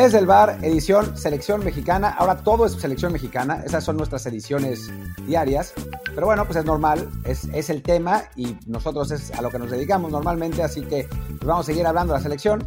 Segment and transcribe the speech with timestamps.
[0.00, 2.08] Desde el bar, edición Selección Mexicana.
[2.16, 3.62] Ahora todo es Selección Mexicana.
[3.66, 4.90] Esas son nuestras ediciones
[5.26, 5.74] diarias.
[6.14, 9.58] Pero bueno, pues es normal, es, es el tema y nosotros es a lo que
[9.58, 10.62] nos dedicamos normalmente.
[10.62, 12.66] Así que pues vamos a seguir hablando de la selección.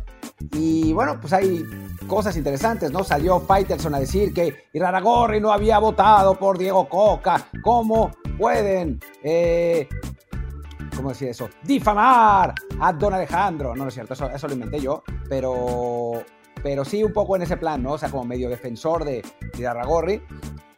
[0.51, 1.65] Y bueno, pues hay
[2.05, 3.03] cosas interesantes, ¿no?
[3.03, 7.47] Salió Faitelson a decir que Iraragorri no había votado por Diego Coca.
[7.63, 9.89] ¿Cómo pueden eh,
[10.95, 11.49] ¿cómo decir eso?
[11.63, 13.75] Difamar a Don Alejandro.
[13.75, 16.23] No, no es cierto, eso, lo inventé yo, pero,
[16.63, 17.93] pero sí un poco en ese plan, ¿no?
[17.93, 19.21] O sea, como medio defensor de,
[19.57, 20.21] de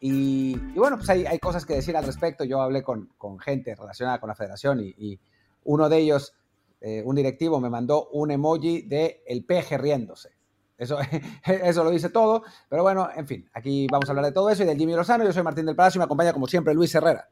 [0.02, 2.44] Y, bueno, pues hay, hay, cosas que decir al respecto.
[2.44, 5.20] Yo hablé con, con gente relacionada con la federación y,
[5.64, 6.34] uno de ellos,
[6.82, 10.30] eh, un directivo, me mandó un emoji de el peje riéndose.
[10.78, 10.98] Eso,
[11.46, 12.44] eso lo dice todo.
[12.70, 15.24] Pero bueno, en fin, aquí vamos a hablar de todo eso y del Jimmy Lozano.
[15.24, 17.30] Yo soy Martín del Palacio y me acompaña como siempre Luis Herrera.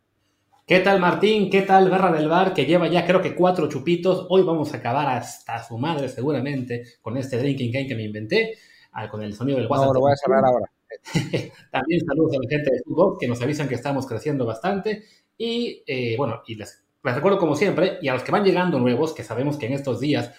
[0.65, 1.49] ¿Qué tal Martín?
[1.49, 2.53] ¿Qué tal Barra del Bar?
[2.53, 4.27] Que lleva ya creo que cuatro chupitos.
[4.29, 8.57] Hoy vamos a acabar hasta su madre seguramente con este drinking game que me inventé,
[8.93, 9.87] ah, con el sonido del WhatsApp.
[9.87, 10.71] No, lo voy a cerrar ahora.
[11.71, 15.03] También saludos a la gente de fútbol que nos avisan que estamos creciendo bastante.
[15.37, 18.79] Y eh, bueno, y les, les recuerdo como siempre, y a los que van llegando
[18.79, 20.31] nuevos, que sabemos que en estos días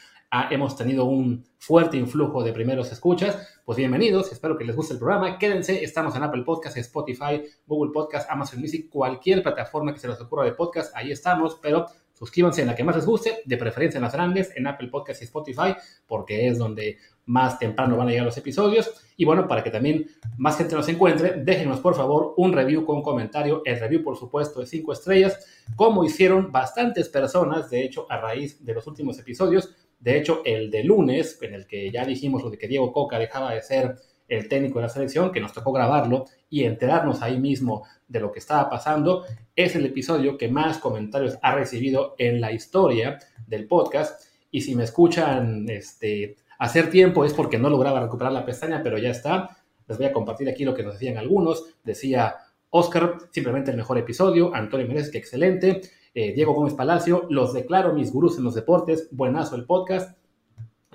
[0.51, 4.99] hemos tenido un fuerte influjo de primeros escuchas, pues bienvenidos, espero que les guste el
[4.99, 10.09] programa, quédense, estamos en Apple Podcast, Spotify, Google Podcast, Amazon Music, cualquier plataforma que se
[10.09, 13.57] les ocurra de podcast, ahí estamos, pero suscríbanse en la que más les guste, de
[13.57, 15.75] preferencia en las grandes, en Apple Podcast y Spotify,
[16.07, 18.91] porque es donde más temprano van a llegar los episodios.
[19.17, 23.03] Y bueno, para que también más gente nos encuentre, déjenos por favor un review con
[23.03, 23.63] comentario.
[23.65, 28.65] El review, por supuesto, de 5 estrellas, como hicieron bastantes personas, de hecho, a raíz
[28.65, 29.75] de los últimos episodios.
[30.05, 33.19] De hecho, el de lunes, en el que ya dijimos lo de que Diego Coca
[33.19, 33.97] dejaba de ser
[34.29, 38.31] el técnico de la selección, que nos tocó grabarlo y enterarnos ahí mismo de lo
[38.31, 39.25] que estaba pasando,
[39.57, 44.27] es el episodio que más comentarios ha recibido en la historia del podcast.
[44.51, 48.99] Y si me escuchan este, hacer tiempo es porque no lograba recuperar la pestaña, pero
[48.99, 49.57] ya está.
[49.89, 51.65] Les voy a compartir aquí lo que nos decían algunos.
[51.83, 52.37] Decía
[52.69, 54.55] Oscar, simplemente el mejor episodio.
[54.55, 55.81] Antonio Menezes, que excelente.
[56.17, 60.17] Eh, Diego Gómez Palacio, los declaro mis gurús en los deportes, buenazo el podcast.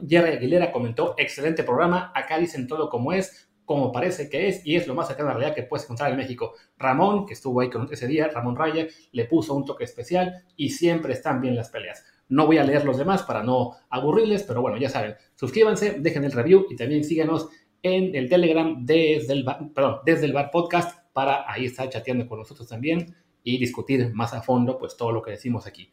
[0.07, 4.77] Jerry Aguilera comentó, excelente programa, acá dicen todo como es, como parece que es, y
[4.77, 6.53] es lo más cercano a la realidad que puedes encontrar en México.
[6.77, 10.69] Ramón, que estuvo ahí con ese día, Ramón Raya, le puso un toque especial y
[10.69, 12.05] siempre están bien las peleas.
[12.29, 16.23] No voy a leer los demás para no aburrirles, pero bueno, ya saben, suscríbanse, dejen
[16.23, 17.49] el review y también síganos
[17.83, 22.39] en el Telegram desde el, perdón, desde el Bar Podcast para ahí estar chateando con
[22.39, 23.13] nosotros también
[23.43, 25.91] y discutir más a fondo pues todo lo que decimos aquí.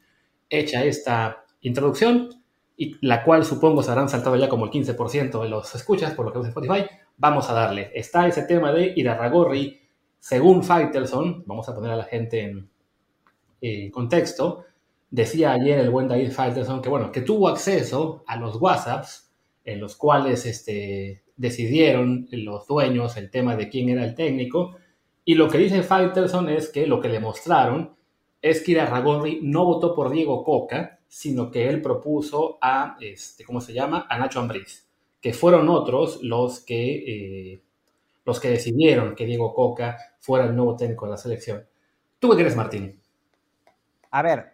[0.48, 2.30] Hecha esta introducción,
[2.76, 6.26] y la cual supongo se habrán saltado ya como el 15% de los escuchas por
[6.26, 6.84] lo que en Spotify,
[7.16, 7.90] vamos a darle.
[7.94, 9.80] Está ese tema de Irarragorri,
[10.18, 14.64] según Faitelson, vamos a poner a la gente en, contexto,
[15.10, 19.32] decía ayer el buen David Faitelson que bueno, que tuvo acceso a los WhatsApps
[19.64, 24.76] en los cuales este, decidieron los dueños el tema de quién era el técnico
[25.28, 27.96] y lo que dice Faitelson es que lo que le mostraron
[28.40, 33.60] es que Irarragorri no votó por Diego Coca, sino que él propuso a, este, ¿cómo
[33.60, 34.06] se llama?
[34.08, 34.88] A Nacho Ambriz,
[35.20, 37.62] que fueron otros los que, eh,
[38.24, 41.66] los que decidieron que Diego Coca fuera el nuevo técnico de la selección.
[42.20, 43.02] ¿Tú qué crees, Martín?
[44.12, 44.52] A ver,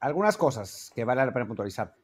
[0.00, 1.94] algunas cosas que vale la pena puntualizar.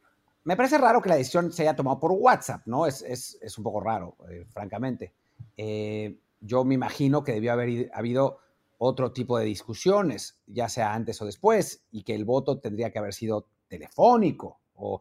[0.45, 2.87] Me parece raro que la decisión se haya tomado por WhatsApp, ¿no?
[2.87, 5.13] Es, un poco raro, eh, francamente.
[5.59, 8.39] Eh, yo me imagino que debió haber habido
[8.79, 12.99] otro tipo de discusiones, ya sea antes o después, y que el voto tendría que
[12.99, 15.01] haber sido telefónico o,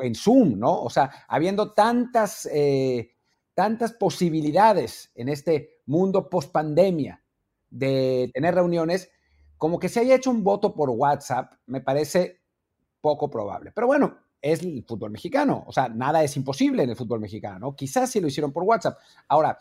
[0.00, 0.82] en Zoom, ¿no?
[0.82, 3.12] O sea, habiendo tantas, eh,
[3.54, 7.22] tantas posibilidades en este mundo post pandemia
[7.70, 9.10] de tener reuniones,
[9.56, 12.40] como que se haya hecho un voto por WhatsApp, me parece
[13.00, 13.72] poco probable.
[13.74, 17.74] Pero bueno, es el fútbol mexicano, o sea, nada es imposible en el fútbol mexicano,
[17.74, 18.98] Quizás si lo hicieron por WhatsApp.
[19.26, 19.58] Ahora,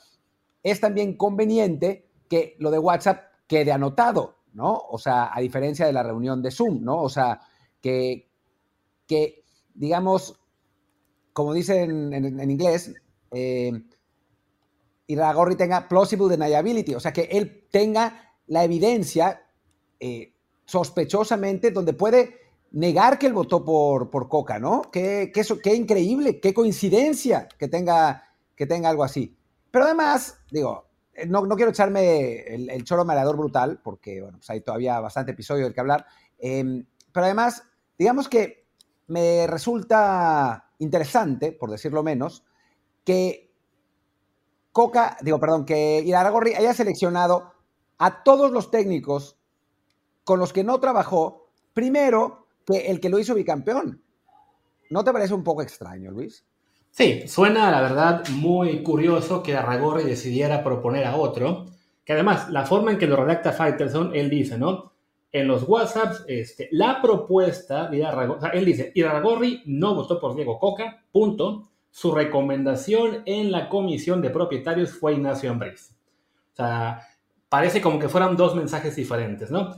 [0.72, 4.78] es también conveniente que lo de WhatsApp quede anotado, ¿no?
[4.90, 7.02] O sea, a diferencia de la reunión de Zoom, ¿no?
[7.02, 7.40] O sea,
[7.82, 8.30] que,
[9.08, 10.40] que digamos,
[11.32, 12.94] como dicen en, inglés,
[13.32, 13.72] eh,
[15.58, 19.42] tenga plausible deniability, o sea, que él tenga la evidencia
[20.00, 20.34] eh,
[20.66, 22.36] sospechosamente donde puede
[22.72, 24.82] negar que él votó por, por Coca, ¿no?
[24.92, 29.37] Qué, qué, qué increíble, qué coincidencia que tenga, que tenga algo así.
[29.72, 34.62] Pero además, digo, eh, no, quiero echarme el, choro mareador brutal, porque bueno, pues hay
[34.62, 36.06] todavía bastante episodio del que hablar.
[36.38, 37.64] Em, pero además,
[37.98, 38.68] digamos que
[39.08, 42.46] me resulta interesante, por decirlo menos,
[43.04, 43.48] que
[44.72, 47.52] Coca, digo, perdón, que Iraragorri haya seleccionado
[47.98, 49.40] a todos los técnicos
[50.24, 54.04] con los que no trabajó, primero que el que lo hizo bicampeón.
[54.90, 56.46] ¿No te parece un poco extraño, Luis?
[56.92, 61.66] Sí, suena la verdad muy curioso que Arragorri decidiera proponer a otro,
[62.04, 64.94] que además la forma en que lo redacta Faitelson, él dice, ¿no?
[65.32, 70.58] En los WhatsApps, este, la propuesta de Arragorri, él dice, Arragorri no votó por Diego
[70.58, 71.70] Coca, punto.
[71.92, 75.92] Su recomendación en la comisión de propietarios fue Ignacio Ambriz.
[76.54, 77.02] O sea,
[77.50, 79.76] parece como que fueran dos mensajes diferentes, ¿no?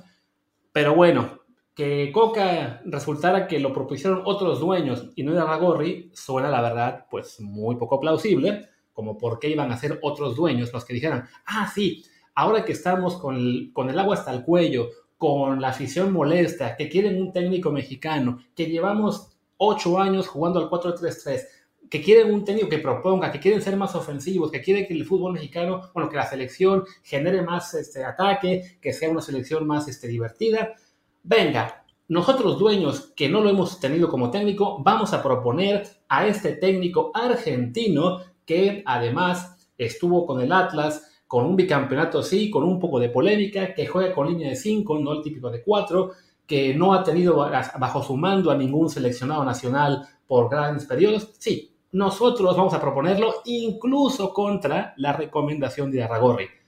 [0.71, 1.39] Pero bueno,
[1.79, 7.05] que Coca resultara que lo propusieron otros dueños y no era Ragorri, suena la verdad
[7.09, 11.29] pues muy poco plausible, como por qué iban a ser otros dueños los que dijeran,
[11.45, 12.03] ah, sí,
[12.35, 16.75] ahora que estamos con el, con el agua hasta el cuello, con la afición molesta,
[16.75, 21.43] que quieren un técnico mexicano, que llevamos ocho años jugando al 4-3-3,
[21.89, 25.05] que quieren un técnico que proponga, que quieren ser más ofensivos, que quieren que el
[25.05, 29.87] fútbol mexicano, bueno, que la selección genere más este, ataque, que sea una selección más
[29.87, 30.75] este, divertida
[31.23, 36.53] venga, nosotros dueños que no lo hemos tenido como técnico, vamos a proponer a este
[36.53, 42.99] técnico argentino que además estuvo con el Atlas, con un bicampeonato sí, con un poco
[42.99, 46.11] de polémica, que juega con línea de 5, no el típico de 4,
[46.47, 51.29] que no ha tenido bajo su mando a ningún seleccionado nacional por grandes periodos.
[51.37, 56.58] Sí, nosotros vamos a proponerlo incluso contra la recomendación de Arragorri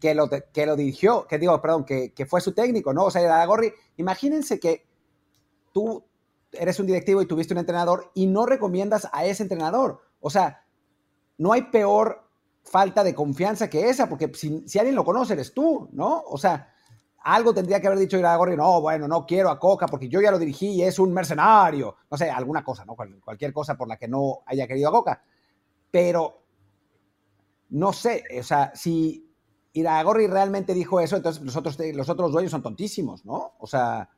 [0.00, 3.04] que lo, que lo dirigió, que digo, perdón, que, que fue su técnico, ¿no?
[3.04, 4.86] O sea, Aragorri, imagínense que
[5.72, 6.04] tú
[6.52, 10.00] eres un directivo y tuviste un entrenador y no recomiendas a ese entrenador.
[10.20, 10.64] O sea,
[11.38, 12.28] no hay peor
[12.62, 16.22] falta de confianza que esa, porque si, si alguien lo conoce eres tú, ¿no?
[16.26, 16.74] O sea,
[17.24, 20.30] algo tendría que haber dicho Iragorri, no, bueno, no quiero a Coca porque yo ya
[20.30, 21.96] lo dirigí y es un mercenario.
[22.10, 22.94] No sé, alguna cosa, ¿no?
[22.94, 25.22] Cualquier cosa por la que no haya querido a Coca.
[25.90, 26.42] Pero,
[27.70, 29.33] no sé, o sea, si
[29.74, 33.54] Iragorri realmente dijo eso, entonces los otros, los otros dueños son tontísimos, ¿no?
[33.58, 34.08] O sea,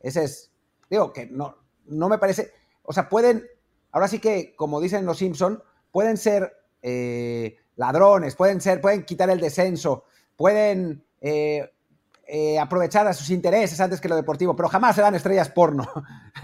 [0.00, 0.52] ese es,
[0.88, 1.56] digo, que no,
[1.86, 2.52] no me parece,
[2.84, 3.44] o sea, pueden,
[3.90, 5.60] ahora sí que, como dicen los Simpson,
[5.90, 10.04] pueden ser eh, ladrones, pueden ser, pueden quitar el descenso,
[10.36, 11.68] pueden eh,
[12.28, 15.84] eh, aprovechar a sus intereses antes que lo deportivo, pero jamás se dan estrellas porno,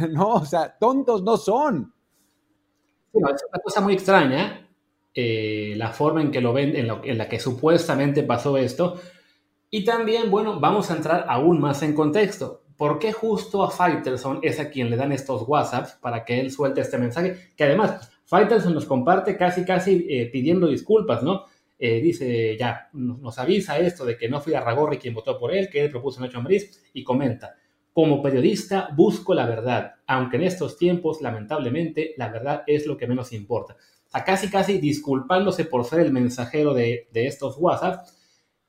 [0.11, 0.35] ¿no?
[0.35, 1.95] O sea, tontos no son.
[3.15, 4.68] es una cosa muy extraña
[5.21, 9.01] eh, la forma en que lo ven, en, la que supuestamente pasó esto.
[9.69, 12.63] Y también, bueno, vamos a entrar aún más en contexto.
[12.77, 16.53] ¿Por qué justo a Faitelson es a quien le dan estos WhatsApps para que él
[16.53, 17.51] suelte este mensaje?
[17.57, 21.47] Que además, Faitelson nos comparte casi, casi eh, pidiendo disculpas, ¿no?
[21.81, 25.53] Eh, dice, ya, nos avisa esto de que no fui a Ragorri quien votó por
[25.53, 27.57] él, que él propuso Nacho Ambriz, y comenta,
[27.93, 33.09] como periodista busco la verdad, aunque en estos tiempos, lamentablemente, la verdad es lo que
[33.09, 33.77] menos importa
[34.13, 38.07] a casi casi disculpándose por ser el mensajero de, estos WhatsApp.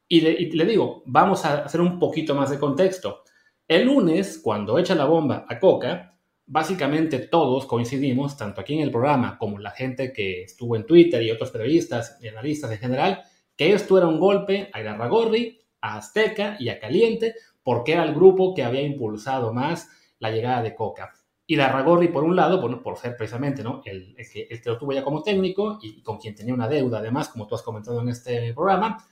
[0.08, 3.24] Y le, digo, vamos a hacer un poquito más de contexto.
[3.68, 8.92] El lunes, cuando echa la bomba a Coca, básicamente todos coincidimos, tanto aquí en el
[8.92, 13.22] programa como la gente que estuvo en Twitter y otros periodistas y analistas en general,
[13.56, 18.16] que esto era un golpe a Irarragorri, a Azteca y a Caliente, porque era el
[18.16, 21.14] grupo que había impulsado más la llegada de Coca.
[21.52, 23.82] Y Ragorri, por un lado, bueno, por ser precisamente ¿no?
[23.84, 27.48] el, que, lo tuvo ya como técnico y con quien tenía una deuda, además, como
[27.48, 29.04] tú has comentado en este programa.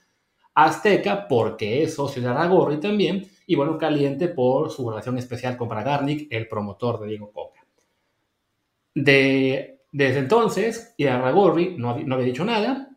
[0.54, 3.28] Azteca, porque es socio de Aragorri también.
[3.44, 7.66] Y bueno, Caliente por su relación especial con Bragarnik, el promotor de Diego Coca.
[8.94, 12.96] De, desde entonces, y Aragorri no, no había dicho nada.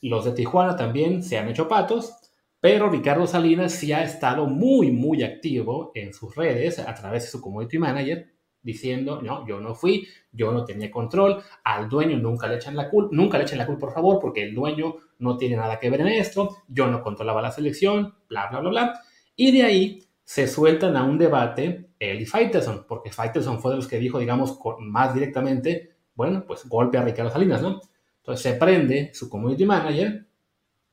[0.00, 2.14] Los de Tijuana también se han hecho patos.
[2.58, 7.28] Pero Ricardo Salinas sí ha estado muy, muy activo en sus redes a través de
[7.28, 8.31] su community manager
[8.62, 12.88] diciendo, no, yo no fui, yo no tenía control, al dueño nunca le echan la
[12.88, 15.90] culpa, nunca le echen la culpa, por favor, porque el dueño no tiene nada que
[15.90, 19.00] ver en esto, yo no controlaba la selección, bla, bla, bla, bla.
[19.36, 23.76] Y de ahí se sueltan a un debate él y Faitelson, porque Faitelson fue de
[23.76, 27.80] los que dijo, digamos, más directamente, bueno, pues golpe a Ricardo Salinas, ¿no?
[28.18, 30.26] Entonces se prende su community manager,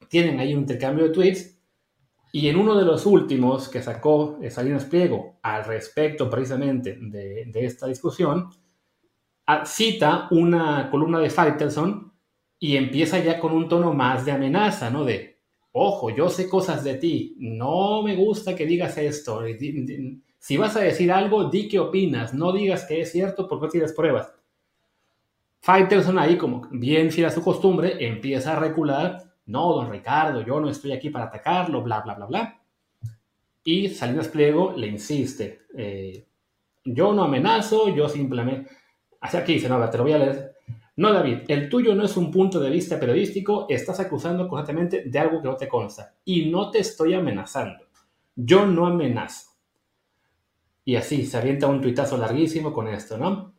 [0.08, 1.59] tienen ahí un intercambio de tweets
[2.32, 7.88] y en uno de los últimos que sacó Salinas Pliego al respecto precisamente de, esta
[7.88, 8.50] discusión,
[9.66, 12.14] cita una columna de Faitelson
[12.60, 15.06] y empieza ya con un tono más de amenaza, ¿no?
[15.06, 15.40] De,
[15.72, 19.42] ojo, yo sé cosas de ti, no me gusta que digas esto.
[20.38, 23.72] Si vas a decir algo, di qué opinas, no digas que es cierto porque no
[23.72, 24.32] tienes pruebas.
[25.62, 30.60] Faitelson ahí, como bien fiel a su costumbre, empieza a recular no, don Ricardo, yo
[30.60, 32.62] no estoy aquí para atacarlo, bla, bla, bla, bla.
[33.64, 36.26] Y Salinas Pliego le insiste, eh,
[36.84, 38.70] yo no amenazo, yo simplemente...
[39.22, 40.56] Así aquí dice, no, te lo voy a leer.
[40.96, 45.20] No, David, el tuyo no es un punto de vista periodístico, estás acusando constantemente de
[45.20, 46.16] algo que no te consta.
[46.24, 47.86] Y no te estoy amenazando.
[48.36, 49.50] Yo no amenazo.
[50.86, 53.54] Y así, se avienta un tuitazo larguísimo con esto, ¿no?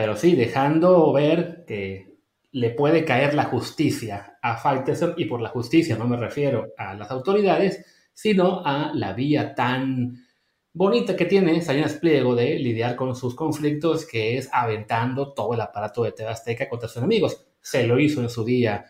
[0.00, 2.09] pero sí dejando ver que
[2.52, 6.94] le puede caer la justicia a Faitelson, y por la justicia no me refiero a
[6.94, 10.26] las autoridades, sino a la vía tan
[10.72, 15.60] bonita que tiene Salinas Pliego de lidiar con sus conflictos, que es aventando todo el
[15.60, 17.46] aparato de TV Azteca contra sus enemigos.
[17.60, 18.84] Se lo hizo en su día,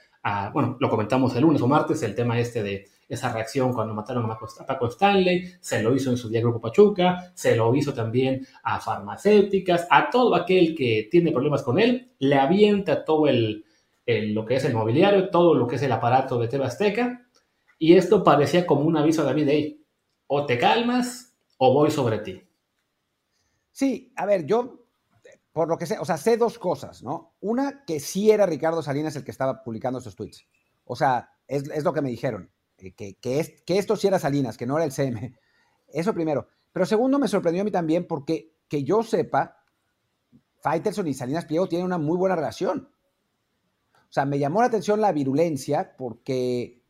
[0.53, 4.31] bueno, lo comentamos el lunes o martes, el tema este de esa reacción cuando mataron
[4.31, 8.47] a Paco Stanley, se lo hizo en su día Grupo Pachuca, se lo hizo también
[8.63, 13.65] a farmacéuticas, a todo aquel que tiene problemas con él, le avienta todo el,
[14.07, 17.27] lo que es el mobiliario, todo lo que es el aparato de TV Azteca,
[17.79, 19.85] y esto parecía como un aviso a David Day,
[20.29, 22.41] o te calmas o voy sobre ti.
[23.73, 24.87] Sí, a ver, yo,
[25.53, 27.35] por lo que sé, o sea, sé dos cosas, ¿no?
[27.41, 30.47] Una, que sí era Ricardo Salinas el que estaba publicando esos tweets.
[30.85, 32.51] O sea, es, es lo que me dijeron.
[32.81, 33.17] Eh, que,
[33.65, 35.39] que esto sí era Salinas, que no era el CM.
[35.89, 36.49] Eso primero.
[36.73, 39.65] Pero segundo, me sorprendió a mí también porque que yo sepa,
[40.61, 42.89] Faitelson y Salinas Pliego tienen una muy buena relación.
[43.93, 46.83] O sea, me llamó la atención la virulencia porque,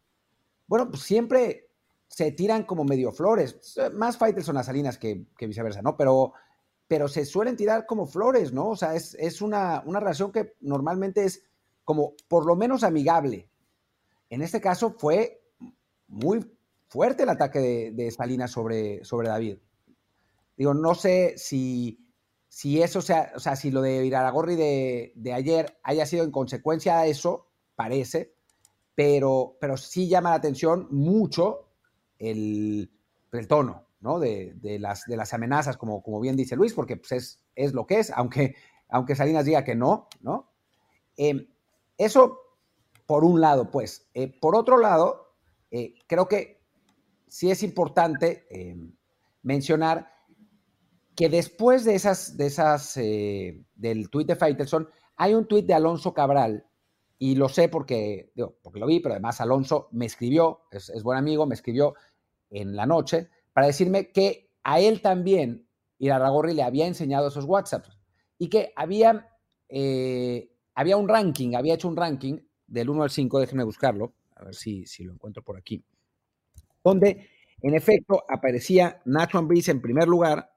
[0.67, 1.71] bueno, pues siempre
[2.09, 3.79] se tiran como medio flores.
[3.95, 5.97] Más Faitelson a Salinas que, viceversa, ¿no?
[5.97, 6.33] Pero,
[6.89, 8.71] pero se suelen tirar como flores, ¿no?
[8.71, 11.45] O sea, es, es una, una relación que normalmente es
[11.85, 13.49] como por lo menos amigable.
[14.29, 15.40] En este caso fue
[16.11, 16.45] muy
[16.89, 19.59] fuerte el ataque de, Salinas sobre, sobre David.
[20.57, 22.05] Digo, no sé si,
[22.49, 26.33] si eso sea, o sea, si lo de Iraragorri de, de ayer haya sido en
[26.33, 28.35] consecuencia de eso, parece,
[28.95, 31.69] pero, pero sí llama la atención mucho
[32.19, 32.91] el,
[33.33, 34.19] el tono, ¿no?
[34.19, 37.87] De, las, de las amenazas, como, como bien dice Luis, porque pues, es, es lo
[37.87, 38.57] que es, aunque,
[38.89, 40.51] aunque Salinas diga que no, ¿no?
[41.17, 41.47] Em,
[41.97, 42.41] eso
[43.07, 44.09] por un lado, pues.
[44.15, 45.30] Eh, por otro lado,
[45.71, 46.61] eh, creo que
[47.29, 48.77] sí es importante eh,
[49.43, 50.11] mencionar
[51.15, 56.67] que después de esas, eh, del tuit de Faitelson, hay un tuit de Alonso Cabral,
[57.19, 61.47] y lo sé porque, porque lo vi, pero además Alonso me escribió, es, buen amigo,
[61.47, 61.95] me escribió
[62.49, 67.99] en la noche para decirme que a él también Irarragorri le había enseñado esos WhatsApps
[68.39, 69.29] y que había,
[70.75, 74.55] había un ranking, había hecho un ranking del 1 al 5, déjenme buscarlo, a ver
[74.55, 75.85] si, si lo encuentro por aquí,
[76.83, 77.29] donde
[77.63, 80.53] en efecto aparecía Nacho Ambriz en primer lugar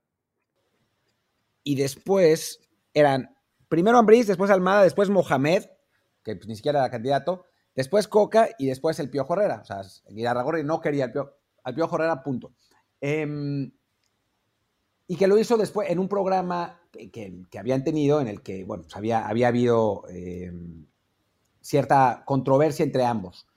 [1.64, 2.62] y después
[2.94, 3.36] eran
[3.68, 5.66] primero Ambriz, después Almada, después Mohamed,
[6.24, 9.62] que pues ni siquiera era candidato, después Coca y después el Piojo Herrera.
[9.62, 11.32] O sea, Guidarragorri no quería al Piojo,
[11.64, 12.54] al Piojo Herrera, punto.
[13.02, 13.72] Em,
[15.08, 18.84] y que lo hizo después en un programa que, habían tenido en el que, bueno,
[18.84, 20.86] pues había, había habido em,
[21.60, 23.48] cierta controversia entre ambos.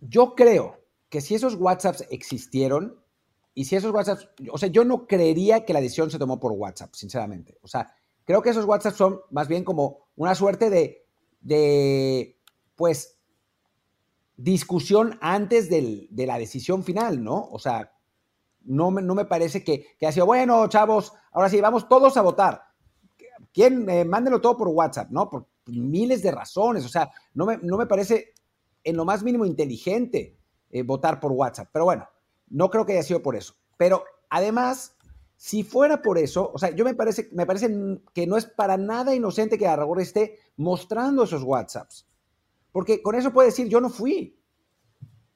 [0.00, 3.00] Yo creo que si esos WhatsApps existieron
[3.54, 6.52] y si esos WhatsApps, o sea, yo no creería que la decisión se tomó por
[6.52, 7.58] WhatsApp, sinceramente.
[7.62, 11.06] O sea, creo que esos WhatsApps son más bien como una suerte de,
[11.40, 12.38] de
[12.74, 13.18] pues,
[14.36, 17.48] discusión antes de la decisión final, ¿no?
[17.50, 17.92] O sea,
[18.66, 22.16] no me, no me parece que, que ha sido, bueno, chavos, ahora sí, vamos todos
[22.16, 22.62] a votar.
[23.52, 23.88] ¿Quién?
[23.88, 25.30] Eh, mándenlo todo por WhatsApp, ¿no?
[25.30, 26.84] Por miles de razones.
[26.84, 28.34] O sea, no me, no me parece
[28.86, 30.38] en lo más mínimo inteligente
[30.70, 31.68] eh, votar por WhatsApp.
[31.72, 32.08] Pero bueno,
[32.48, 33.54] no creo que haya sido por eso.
[33.76, 34.96] Pero además,
[35.36, 37.68] si fuera por eso, o sea, yo me parece, me parece
[38.14, 42.06] que no es para nada inocente que Aragorn esté mostrando esos WhatsApps.
[42.70, 44.40] Porque con eso puede decir, yo no fui.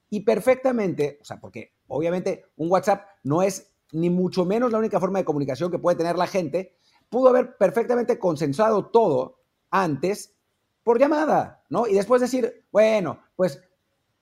[0.09, 4.99] Y perfectamente, o sea, porque obviamente un WhatsApp no es ni mucho menos la única
[4.99, 6.77] forma de comunicación que puede tener la gente,
[7.09, 10.37] pudo haber perfectamente consensado todo antes
[10.83, 11.87] por llamada, ¿no?
[11.87, 13.59] Y después decir, bueno, pues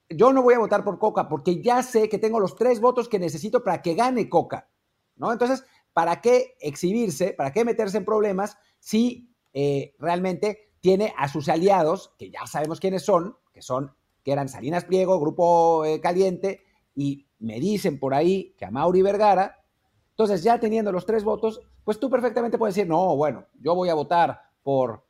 [0.09, 3.09] yo no voy a votar por Coca porque ya sé que tengo los tres votos
[3.09, 4.69] que necesito para que gane Coca,
[5.17, 5.33] ¿no?
[5.33, 7.33] Entonces, ¿para qué exhibirse?
[7.33, 12.79] ¿Para qué meterse en problemas si eh, realmente tiene a sus aliados, que ya sabemos
[12.79, 16.63] quiénes son, que son, que eran Salinas Pliego, Grupo eh, Caliente,
[16.95, 19.65] y me dicen por ahí que a Mauri Vergara,
[20.11, 23.89] entonces ya teniendo los tres votos, pues tú perfectamente puedes decir, no, bueno, yo voy
[23.89, 25.05] a votar por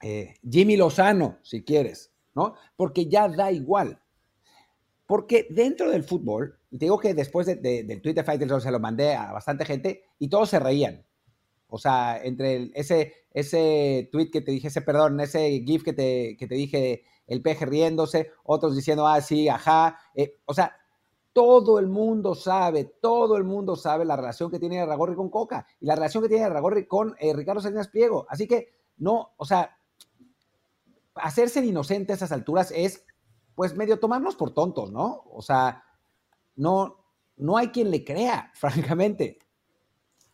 [0.00, 2.54] eh, Jimmy Lozano, si quieres, ¿no?
[2.76, 4.00] Porque ya da igual.
[5.06, 9.14] Porque dentro del fútbol, te digo que después del tweet de Fighters se lo mandé
[9.14, 11.04] a bastante gente y todos se reían.
[11.66, 16.36] O sea, entre ese, ese tweet que te dije, ese perdón, ese GIF que te,
[16.38, 19.98] que te dije, el peje riéndose, otros diciendo, ah, sí, ajá.
[20.14, 20.76] Eh, o sea,
[21.32, 25.66] todo el mundo sabe, todo el mundo sabe la relación que tiene Ragorri con Coca
[25.80, 28.26] y la relación que tiene Ragorri con eh, Ricardo Salinas Pliego.
[28.28, 29.76] Así que, no, o sea,
[31.14, 33.04] hacerse inocente a esas alturas es,
[33.54, 35.22] pues, medio tomarnos por tontos, ¿no?
[35.30, 35.84] O sea,
[36.56, 37.04] no,
[37.36, 39.38] no hay quien le crea, francamente.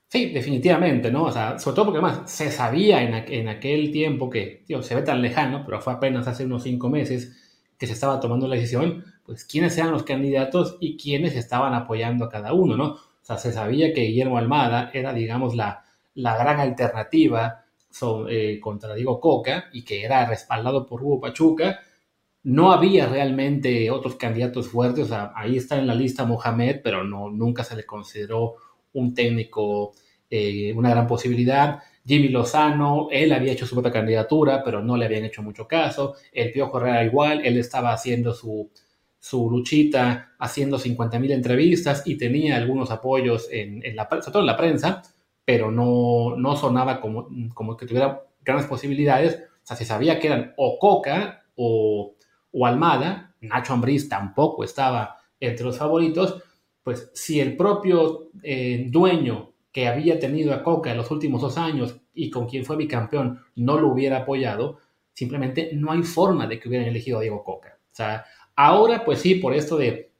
[0.08, 1.24] Sí, definitivamente, ¿no?
[1.24, 5.02] O sea, sobre todo porque además se sabía en, aquel tiempo que, tío, se ve
[5.02, 7.36] tan lejano, pero fue apenas hace unos cinco meses
[7.76, 12.24] que se estaba tomando la decisión, pues quiénes eran los candidatos y quiénes estaban apoyando
[12.24, 12.92] a cada uno, ¿no?
[12.92, 17.65] O sea, se sabía que Guillermo Almada era, digamos, la, la gran alternativa
[18.28, 21.80] eh, contra Diego Coca y que era respaldado por Hugo Pachuca.
[22.42, 27.64] No había realmente otros candidatos fuertes, ahí está en la lista Mohamed, pero no, nunca
[27.64, 28.54] se le consideró
[28.92, 29.92] un técnico,
[30.30, 31.80] eh, una gran posibilidad.
[32.06, 36.14] Jimmy Lozano, él había hecho su propia candidatura, pero no le habían hecho mucho caso.
[36.32, 38.70] El Piojo Herrera igual, él estaba haciendo su,
[39.18, 44.56] su luchita, haciendo 50.000 entrevistas y tenía algunos apoyos en, la, sobre todo en la
[44.56, 45.02] prensa,
[45.46, 49.36] pero no, no sonaba como, como que tuviera grandes posibilidades.
[49.36, 52.14] O sea, se sabía que eran o Coca o,
[52.52, 56.42] o Almada, Nacho Ambriz tampoco estaba entre los favoritos,
[56.82, 61.58] pues si el propio eh, dueño que había tenido a Coca en los últimos dos
[61.58, 64.78] años y con quien fue bicampeón no lo hubiera apoyado,
[65.12, 67.78] simplemente no hay forma de que hubieran elegido a Diego Coca.
[67.92, 68.24] O sea,
[68.56, 70.10] ahora pues sí, por esto de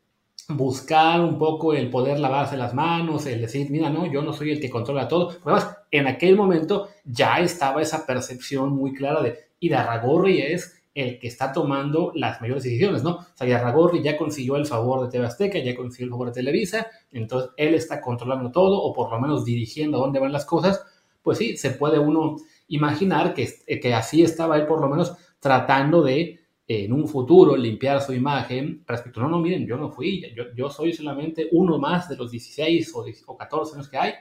[0.48, 4.52] buscar un poco el poder lavarse las manos, el decir, mira, no, yo no soy
[4.52, 5.36] el que controla todo.
[5.44, 11.28] Además, en aquel momento ya estaba esa percepción muy clara de Irarragorri es el que
[11.28, 13.16] está tomando las mayores decisiones, ¿no?
[13.16, 16.32] O sea, Yarragorri ya consiguió el favor de TV Azteca, ya consiguió el favor de
[16.32, 20.46] Televisa, entonces él está controlando todo o por lo menos dirigiendo a dónde van las
[20.46, 20.82] cosas,
[21.22, 22.36] pues sí, se puede uno
[22.68, 23.46] imaginar que,
[23.78, 28.82] que así estaba él por lo menos tratando de en un futuro limpiar su imagen
[28.87, 32.30] respecto, no, no, miren, yo no fui, yo, yo soy solamente uno más de los
[32.30, 34.12] 16 o, o 14 años que hay,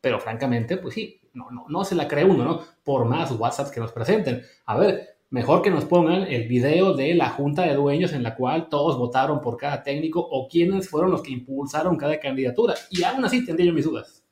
[0.00, 2.60] pero francamente, pues sí, no, no, no se la cree uno, ¿no?
[2.84, 4.42] Por más WhatsApps que nos presenten.
[4.66, 8.34] A ver, mejor que nos pongan el video de la junta de dueños en la
[8.34, 12.74] cual todos votaron por cada técnico o quiénes fueron los que impulsaron cada candidatura.
[12.90, 14.24] Y aún así tendría yo mis dudas.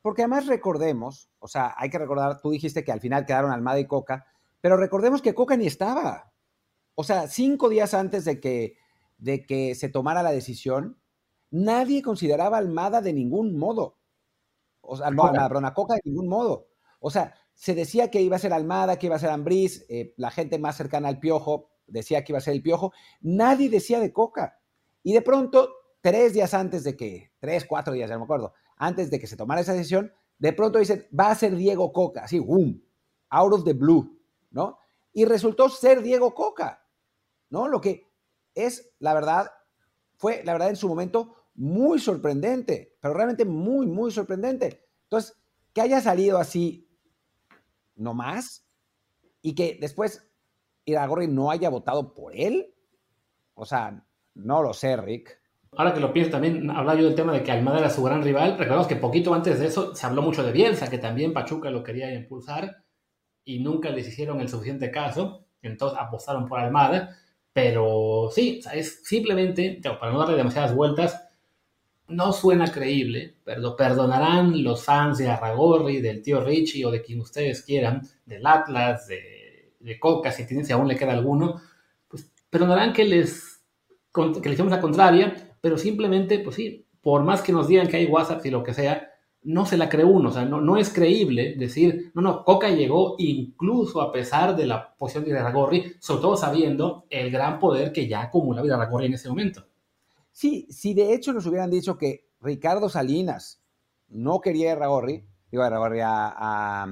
[0.00, 3.78] Porque además recordemos, o sea, hay que recordar, tú dijiste que al final quedaron Almada
[3.78, 4.26] y Coca,
[4.60, 6.31] pero recordemos que Coca ni estaba.
[6.94, 8.76] O sea, cinco días antes de que,
[9.18, 11.00] de que se tomara la decisión,
[11.50, 13.98] nadie consideraba Almada de ningún modo.
[14.80, 16.68] O sea, no, a Coca de ningún modo.
[17.00, 20.14] O sea, se decía que iba a ser Almada, que iba a ser Ambriz, eh,
[20.16, 24.00] la gente más cercana al Piojo decía que iba a ser el Piojo, nadie decía
[24.00, 24.58] de Coca.
[25.02, 28.54] Y de pronto, tres días antes de que, tres, cuatro días, ya no me acuerdo,
[28.76, 32.24] antes de que se tomara esa decisión, de pronto dicen, va a ser Diego Coca,
[32.24, 32.82] así, boom,
[33.30, 34.18] out of the blue,
[34.50, 34.78] ¿no?
[35.12, 36.81] Y resultó ser Diego Coca,
[37.52, 37.68] ¿no?
[37.68, 38.10] Lo que
[38.54, 39.52] es, la verdad,
[40.16, 44.88] fue, la verdad, en su momento muy sorprendente, pero realmente muy, muy sorprendente.
[45.04, 45.40] Entonces,
[45.72, 46.88] que haya salido así
[47.94, 48.66] no más,
[49.42, 50.26] y que después
[50.84, 52.74] Iragorri no haya votado por él.
[53.54, 55.38] O sea, no lo sé, Rick.
[55.72, 58.22] Ahora que lo pienso también, hablaba yo del tema de que Almada era su gran
[58.22, 58.52] rival.
[58.52, 61.82] Recordemos que poquito antes de eso se habló mucho de Bielsa, que también Pachuca lo
[61.82, 62.84] quería impulsar
[63.44, 65.46] y nunca les hicieron el suficiente caso.
[65.60, 67.16] Entonces apostaron por Almada.
[67.52, 71.28] Pero sí, es simplemente, para no darle demasiadas vueltas,
[72.08, 77.20] no suena creíble, pero perdonarán los fans de Arragorri, del tío Richie o de quien
[77.20, 81.60] ustedes quieran, del Atlas, de, de Coca, si, tienen, si aún le queda alguno,
[82.08, 83.62] pues perdonarán que les,
[84.42, 88.06] que les la contraria, pero simplemente, pues sí, por más que nos digan que hay
[88.06, 89.11] WhatsApp y lo que sea,
[89.44, 92.68] no se la cree uno, o sea, no, no es creíble decir, no, no, Coca
[92.68, 97.92] llegó incluso a pesar de la posición de Arragorri, sobre todo sabiendo el gran poder
[97.92, 99.66] que ya acumulaba Arragorri en ese momento.
[100.30, 103.60] Sí, si de hecho nos hubieran dicho que Ricardo Salinas
[104.08, 106.86] no quería a Ragorri, digo a,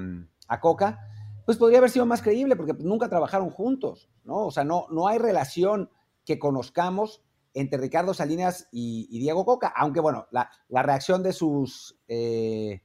[0.48, 0.98] a, Coca,
[1.46, 4.46] pues podría haber sido más creíble porque nunca trabajaron juntos, ¿no?
[4.46, 5.90] O sea, no, no hay relación
[6.24, 7.22] que conozcamos
[7.54, 12.82] entre Ricardo Salinas y, Diego Coca, aunque bueno, la, reacción de sus, eh,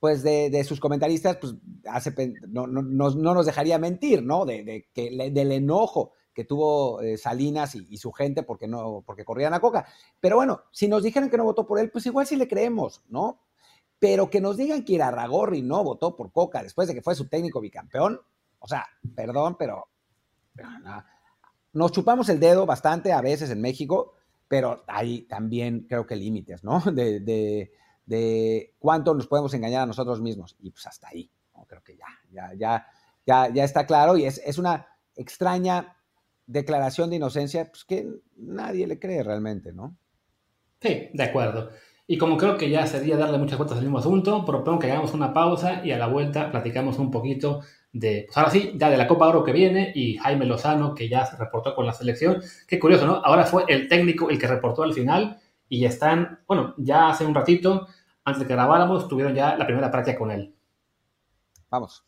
[0.00, 1.54] pues de, sus comentaristas, pues
[1.86, 4.44] hace, no, nos dejaría mentir, ¿no?
[4.44, 9.54] De, que, del enojo que tuvo eh, Salinas y, su gente porque, no, porque corrían
[9.54, 9.86] a Coca.
[10.20, 13.02] Pero bueno, si nos dijeran que no votó por él, pues igual sí le creemos,
[13.08, 13.40] ¿no?
[13.98, 17.28] Pero que nos digan que Irarragorri no votó por Coca después de que fue su
[17.28, 18.20] técnico bicampeón,
[18.60, 18.86] o sea,
[19.16, 19.88] perdón, pero,
[21.72, 24.14] nos chupamos el dedo bastante a veces en México,
[24.48, 26.80] pero hay también creo que límites, ¿no?
[26.92, 27.70] De,
[28.06, 30.56] de, cuánto nos podemos engañar a nosotros mismos.
[30.60, 31.30] Y pues hasta ahí,
[31.66, 32.86] creo que ya, ya, ya,
[33.26, 35.96] ya, ya está claro y es, es una extraña
[36.46, 39.96] declaración de inocencia, pues que nadie le cree realmente, ¿no?
[40.80, 41.70] Sí, de acuerdo.
[42.06, 45.12] Y como creo que ya sería darle muchas vueltas al mismo asunto, propongo que hagamos
[45.12, 47.60] una pausa y a la vuelta platicamos un poquito
[47.92, 51.08] de, pues ahora sí, ya de la Copa Oro que viene y Jaime Lozano, que
[51.08, 52.42] ya se reportó con la selección.
[52.66, 53.16] Qué curioso, ¿no?
[53.16, 57.34] Ahora fue el técnico el que reportó al final y están, bueno, ya hace un
[57.34, 57.86] ratito
[58.24, 60.54] antes de que grabáramos, tuvieron ya la primera práctica con él.
[61.70, 62.04] Vamos.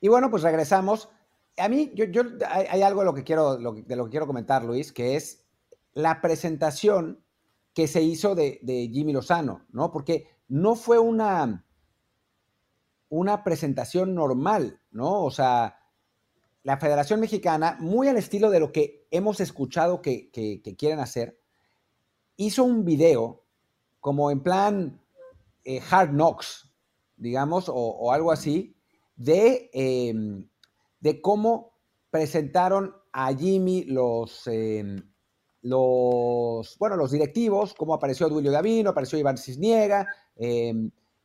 [0.00, 1.08] Y bueno, pues regresamos.
[1.58, 4.64] A mí, yo, yo hay, algo de lo, que quiero, de lo que quiero comentar,
[4.64, 5.44] Luis, que es
[5.92, 7.22] la presentación
[7.74, 9.90] que se hizo de, Jimmy Lozano, ¿no?
[9.90, 11.64] Porque no fue una,
[13.10, 15.24] una presentación normal, ¿no?
[15.24, 15.80] O sea,
[16.62, 20.30] la Federación Mexicana, muy al estilo de lo que hemos escuchado que,
[20.78, 21.38] quieren hacer,
[22.36, 23.44] hizo un video
[23.98, 25.00] como en plan
[25.64, 26.70] eh, Hard Knocks,
[27.16, 28.74] digamos, o, algo así,
[29.16, 30.48] de, em,
[31.00, 31.72] de, cómo
[32.10, 35.02] presentaron a Jimmy los, em,
[35.62, 40.06] los, bueno, los directivos, cómo apareció Duilio Davino, apareció Iván Cisniega,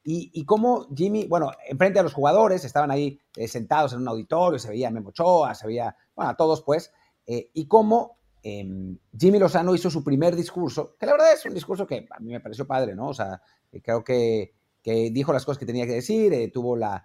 [0.07, 4.59] y, cómo Jimmy, bueno, enfrente a los jugadores, estaban ahí eh, sentados en un auditorio,
[4.59, 6.93] se veía Memo Ochoa, se veía, bueno, a todos pues,
[7.25, 11.55] eh, y cómo em, Jimmy Lozano hizo su primer discurso, que la verdad es un
[11.55, 13.07] discurso que a mí me pareció padre, ¿no?
[13.07, 13.41] O sea,
[13.81, 17.03] creo que, dijo las cosas que tenía que decir, eh, tuvo la,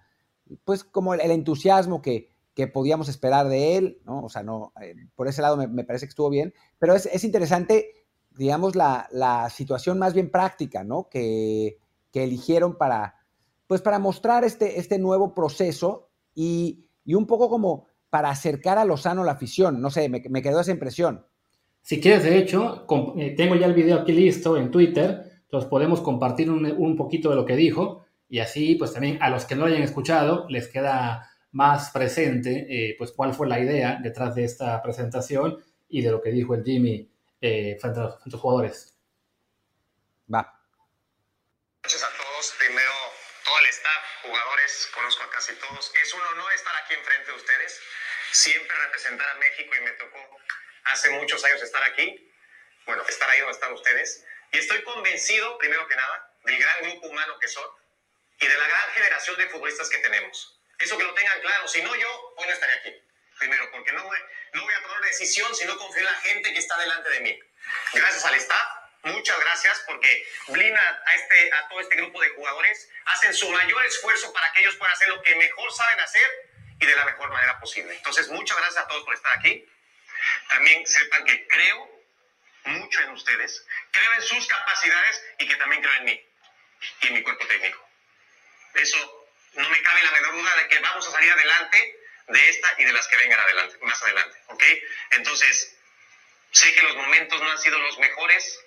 [0.64, 4.24] pues como el, entusiasmo que, que, podíamos esperar de él, ¿no?
[4.24, 4.74] O sea, no,
[5.16, 9.48] por ese lado me, parece que estuvo bien, pero es, es interesante, digamos, la, la,
[9.48, 11.08] situación más bien práctica, ¿no?
[11.08, 11.78] Que
[12.12, 13.16] que eligieron para,
[13.66, 19.23] pues para mostrar este, este nuevo proceso y, un poco como para acercar a Lozano
[19.23, 19.81] a la afición.
[19.81, 21.27] No sé, me, quedó esa impresión.
[21.83, 26.01] Si quieres, de hecho, eh, tengo ya el video aquí listo en Twitter, entonces podemos
[26.01, 29.62] compartir un, poquito de lo que dijo y así, pues también a los que no
[29.62, 34.44] lo hayan escuchado, les queda más presente, eh, pues cuál fue la idea detrás de
[34.44, 38.96] esta presentación y de lo que dijo el Jimmy eh, frente, a los, jugadores.
[40.33, 40.61] Va
[41.90, 42.55] noches a todos.
[42.59, 42.92] Primero,
[43.44, 45.92] todo el staff, jugadores, conozco a casi todos.
[46.03, 47.81] Es un honor estar aquí enfrente de ustedes.
[48.32, 50.38] Siempre representar a México y me tocó
[50.84, 52.32] hace muchos años estar aquí.
[52.86, 54.24] Bueno, estar ahí donde están ustedes.
[54.52, 57.68] Y estoy convencido, primero que nada, del gran grupo humano que son
[58.40, 60.58] y de la gran generación de futbolistas que tenemos.
[60.78, 61.68] Eso que lo tengan claro.
[61.68, 62.94] Si no, yo hoy no estaría aquí.
[63.38, 64.10] Primero, porque no
[64.52, 67.20] no voy a tomar decisión si no confío en la gente que está delante de
[67.20, 67.40] mí.
[67.92, 68.68] Gracias al staff,
[69.02, 73.84] muchas gracias porque Blina a, este, a todo este grupo de jugadores hacen su mayor
[73.86, 76.49] esfuerzo para que ellos puedan hacer lo que mejor saben hacer
[76.80, 77.94] y de la mejor manera posible.
[77.94, 79.68] Entonces, muchas gracias a todos por estar aquí.
[80.48, 82.00] También sepan que creo
[82.64, 86.26] mucho en ustedes, creo en sus capacidades y que también creo en mí
[87.02, 87.86] y en mi cuerpo técnico.
[88.74, 92.74] Eso no me cabe la menor duda de que vamos a salir adelante de esta
[92.78, 94.62] y de las que vengan adelante, más adelante, ¿ok?
[95.12, 95.76] Entonces,
[96.52, 98.60] sé que los momentos no han sido los mejores,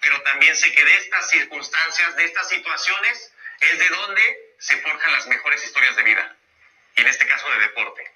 [0.00, 5.12] pero también sé que de estas circunstancias, de estas situaciones, es de donde se forjan
[5.12, 6.36] las mejores historias de vida,
[6.96, 8.10] y en este caso de deporte.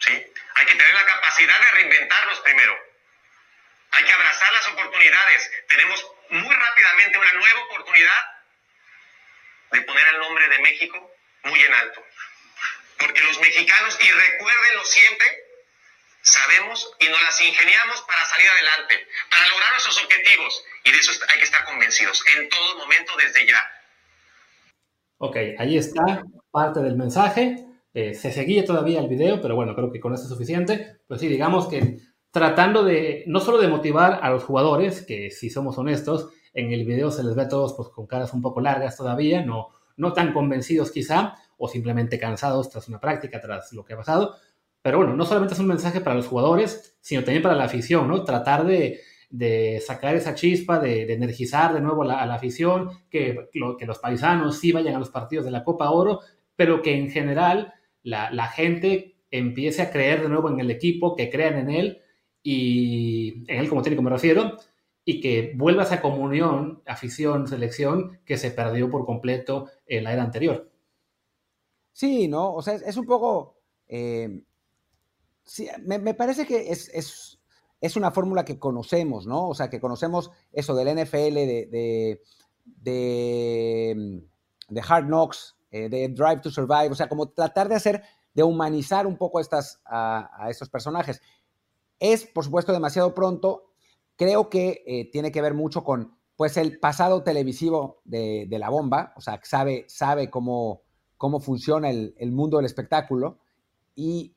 [0.00, 0.12] ¿sí?
[0.54, 2.76] Hay que tener la capacidad de reinventarnos primero.
[3.92, 5.50] Hay que abrazar las oportunidades.
[5.68, 8.36] Tenemos muy rápidamente una nueva oportunidad
[9.72, 11.12] de poner el nombre de México
[11.44, 12.04] muy en alto.
[12.98, 15.46] Porque los mexicanos, y recuérdenlo siempre,
[16.22, 20.64] sabemos y nos las ingeniamos para salir adelante, para lograr nuestros objetivos.
[20.84, 23.72] Y de eso hay que estar convencidos en todo momento desde ya.
[25.18, 26.02] Ok, ahí está
[26.50, 27.65] parte del mensaje.
[27.98, 30.98] Eh, se seguía todavía el video, pero bueno, creo que con eso es suficiente.
[31.08, 31.96] Pues sí, digamos que
[32.30, 36.84] tratando de, no solo de motivar a los jugadores, que si somos honestos, en el
[36.84, 40.12] video se les ve a todos pues, con caras un poco largas todavía, no, no
[40.12, 44.34] tan convencidos quizá, o simplemente cansados tras una práctica, tras lo que ha pasado,
[44.82, 48.08] pero bueno, no solamente es un mensaje para los jugadores, sino también para la afición,
[48.08, 48.24] ¿no?
[48.24, 49.00] Tratar de,
[49.80, 54.96] sacar esa chispa, de, energizar de nuevo a la, afición, que los paisanos sí vayan
[54.96, 56.20] a los partidos de la Copa Oro,
[56.56, 57.72] pero que en general
[58.06, 62.02] la, gente empiece a creer de nuevo en el equipo, que crean en él
[62.42, 64.56] y en él como técnico me refiero,
[65.04, 70.22] y que vuelva esa comunión, afición, selección, que se perdió por completo en la era
[70.22, 70.70] anterior.
[71.92, 72.52] Sí, ¿no?
[72.54, 73.56] O sea, es, un poco...
[73.88, 74.42] Eh,
[75.44, 77.38] sí, me, parece que es,
[77.80, 79.48] es, una fórmula que conocemos, ¿no?
[79.48, 82.20] O sea, que conocemos eso del NFL, de,
[82.64, 84.22] de,
[84.68, 88.02] de, Hard Knocks, eh, de Drive to Survive, o sea, como tratar de hacer,
[88.34, 91.20] de humanizar un poco estas, a, estos personajes.
[91.98, 93.72] Es, por supuesto, demasiado pronto.
[94.16, 99.12] Creo que eh, tiene que ver mucho con, pues, el pasado televisivo de, la bomba,
[99.16, 100.82] o sea, sabe, sabe cómo,
[101.16, 103.38] cómo funciona el, el mundo del espectáculo.
[103.94, 104.36] Y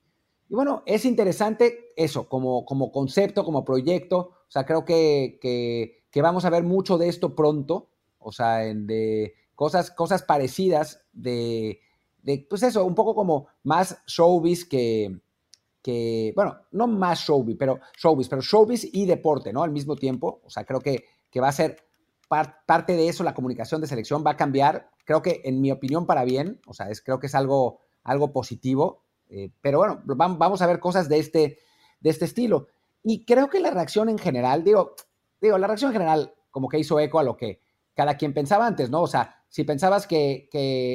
[0.49, 4.17] y bueno, es interesante eso, como, como concepto, como proyecto.
[4.17, 7.91] O sea, creo que, que, vamos a ver mucho de esto pronto.
[8.17, 11.81] O sea, de cosas, cosas parecidas de,
[12.49, 15.19] pues eso, un poco como más showbiz que,
[15.81, 19.61] que, bueno, no más showbiz, pero showbiz, pero showbiz y deporte, ¿no?
[19.61, 20.39] Al mismo tiempo.
[20.45, 21.75] O sea, creo que, que va a ser
[22.29, 24.91] parte de eso, la comunicación de selección va a cambiar.
[25.03, 28.31] Creo que, en mi opinión, para bien, o sea, es, creo que es algo, algo
[28.31, 29.03] positivo.
[29.27, 31.57] Eh, pero bueno, vamos a ver cosas de este,
[31.99, 32.67] de este estilo.
[33.03, 34.95] Y creo que la reacción en general, digo,
[35.41, 37.59] digo, la reacción en general como que hizo eco a lo que
[37.93, 39.01] cada quien pensaba antes, ¿no?
[39.01, 40.47] O sea, si pensabas que,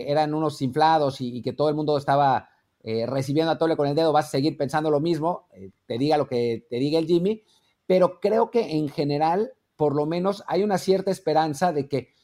[0.08, 2.48] eran unos inflados y, que todo el mundo estaba
[2.82, 5.98] eh, recibiendo a tole con el dedo, vas a seguir pensando lo mismo, eh, te
[5.98, 7.42] diga lo que te diga el Jimmy,
[7.86, 12.14] pero creo que en general, por lo menos, hay una cierta esperanza de que,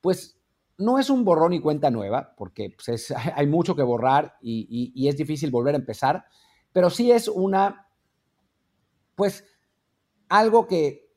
[0.00, 0.38] pues,
[0.78, 5.16] no es un borrón y cuenta nueva, porque pues, hay mucho que borrar y, es
[5.16, 6.24] difícil volver a empezar,
[6.72, 7.88] pero sí es una,
[9.14, 9.44] pues,
[10.28, 11.14] algo que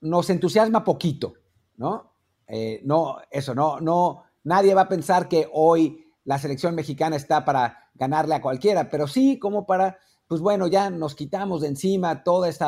[0.00, 1.34] nos entusiasma poquito,
[1.76, 2.11] ¿no?
[2.54, 7.46] Eh, no, eso, no, no, nadie va a pensar que hoy la selección mexicana está
[7.46, 9.96] para ganarle a cualquiera, pero sí como para,
[10.28, 12.66] pues bueno, ya nos quitamos de encima todo este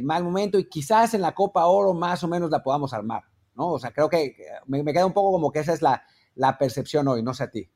[0.00, 3.24] mal momento y quizás en la Copa Oro más o menos la podamos armar,
[3.56, 3.72] ¿no?
[3.72, 4.36] O sea, creo que
[4.68, 6.04] me, queda un poco como que esa es la,
[6.36, 7.68] la, percepción hoy, no sé a ti.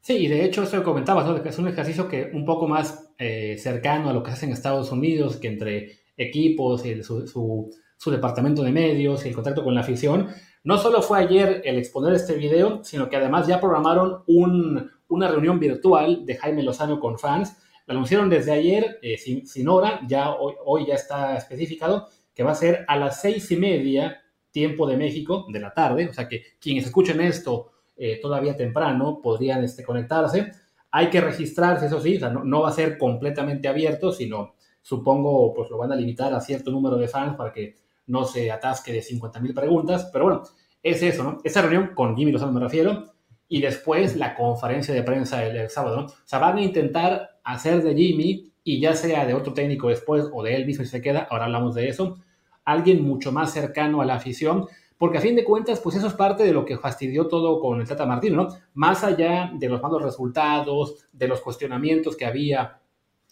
[0.00, 1.36] Sí, y de hecho eso que comentabas, ¿no?
[1.36, 4.52] es un ejercicio que un poco más eh, cercano a lo que se hace en
[4.52, 9.64] Estados Unidos, que entre equipos y su, su, su departamento de medios y el contacto
[9.64, 10.28] con la afición,
[10.64, 15.58] no solo fue ayer el exponer este video, sino que además ya programaron una reunión
[15.58, 17.56] virtual de Jaime Lozano con fans.
[17.86, 22.54] Lo anunciaron desde ayer, eh, sin, hora, ya hoy, ya está especificado que va a
[22.54, 26.08] ser a las seis y media, tiempo de México, de la tarde.
[26.08, 30.52] O sea que quienes escuchen esto eh, todavía temprano podrían este, conectarse.
[30.92, 35.70] Hay que registrarse, eso sí, no, no, va a ser completamente abierto, sino supongo pues
[35.70, 39.02] lo van a limitar a cierto número de fans para que no se atasque de
[39.02, 40.42] 50.000 preguntas, pero bueno,
[40.82, 41.38] es eso, ¿no?
[41.44, 43.12] Esa reunión con Jimmy Lozano me refiero,
[43.48, 46.06] y después la conferencia de prensa el, sábado, ¿no?
[46.06, 50.26] O sea, van a intentar hacer de Jimmy, y ya sea de otro técnico después
[50.32, 52.18] o de él mismo si se queda, ahora hablamos de eso,
[52.64, 56.14] alguien mucho más cercano a la afición, porque a fin de cuentas, pues eso es
[56.14, 58.48] parte de lo que fastidió todo con el Tata Martino, ¿no?
[58.74, 62.80] Más allá de los malos resultados, de los cuestionamientos que había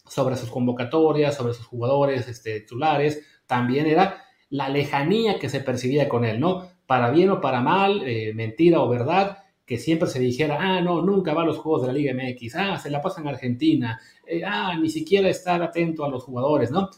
[0.05, 6.07] sobre sus convocatorias, sobre sus jugadores este, titulares, también era la lejanía que se percibía
[6.07, 6.67] con él, ¿no?
[6.85, 11.01] Para bien o para mal, eh, mentira o verdad, que siempre se dijera, ah, no,
[11.01, 13.99] nunca va a los juegos de la Liga MX, ah, se la pasa en Argentina,
[14.27, 16.89] eh, ah, ni siquiera estar atento a los jugadores, ¿no?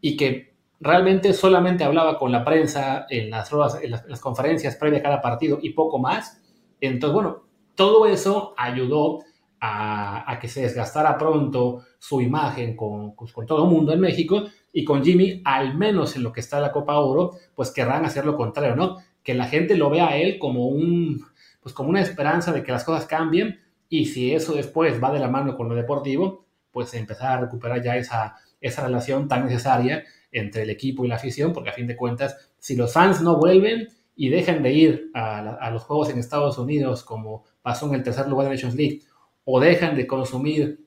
[0.00, 3.50] Y que realmente solamente hablaba con la prensa en las,
[3.82, 6.40] en las, conferencias previas a cada partido y poco más.
[6.80, 9.20] Entonces, bueno, todo eso ayudó
[9.60, 14.44] a, que se desgastara pronto su imagen con, pues, con todo el mundo en México
[14.72, 18.26] y con Jimmy, al menos en lo que está la Copa Oro, pues querrán hacer
[18.26, 18.96] lo contrario, ¿no?
[19.22, 21.24] Que la gente lo vea a él como un,
[21.60, 25.20] pues como una esperanza de que las cosas cambien y si eso después va de
[25.20, 30.04] la mano con lo deportivo, pues empezar a recuperar ya esa, esa relación tan necesaria
[30.30, 33.36] entre el equipo y la afición, porque a fin de cuentas, si los fans no
[33.36, 38.02] vuelven y dejan de ir a, los juegos en Estados Unidos, como pasó en el
[38.02, 39.02] tercer lugar de Nations League,
[39.48, 40.86] o dejan de consumir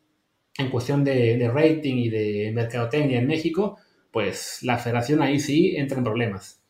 [0.57, 3.77] en cuestión de, rating y de mercadotecnia en México,
[4.11, 6.61] pues la federación ahí sí entra en problemas.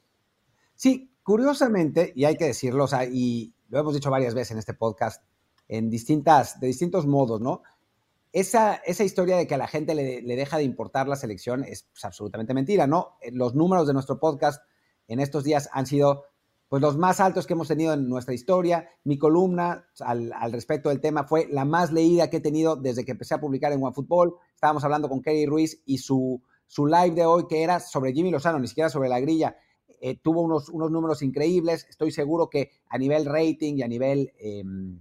[0.76, 4.60] Sí, curiosamente, y hay que decirlo, o sea, y lo hemos dicho varias veces en
[4.60, 5.24] este podcast,
[5.68, 7.64] en distintas, de distintos modos, ¿no?
[8.32, 11.88] Esa, esa historia de que a la gente le, deja de importar la selección es
[11.92, 13.18] pues, absolutamente mentira, ¿no?
[13.32, 14.62] Los números de nuestro podcast
[15.08, 16.26] en estos días han sido
[16.70, 18.88] pues los más altos que hemos tenido en nuestra historia.
[19.04, 23.12] Mi columna al, respecto del tema fue la más leída que he tenido desde que
[23.12, 24.36] empecé a publicar en OneFootball.
[24.54, 28.30] Estábamos hablando con Kerry Ruiz y su, su live de hoy, que era sobre Jimmy
[28.30, 29.58] Lozano, ni siquiera sobre la grilla,
[30.00, 31.88] eh, tuvo unos, unos números increíbles.
[31.90, 35.00] Estoy seguro que a nivel rating y a nivel, em,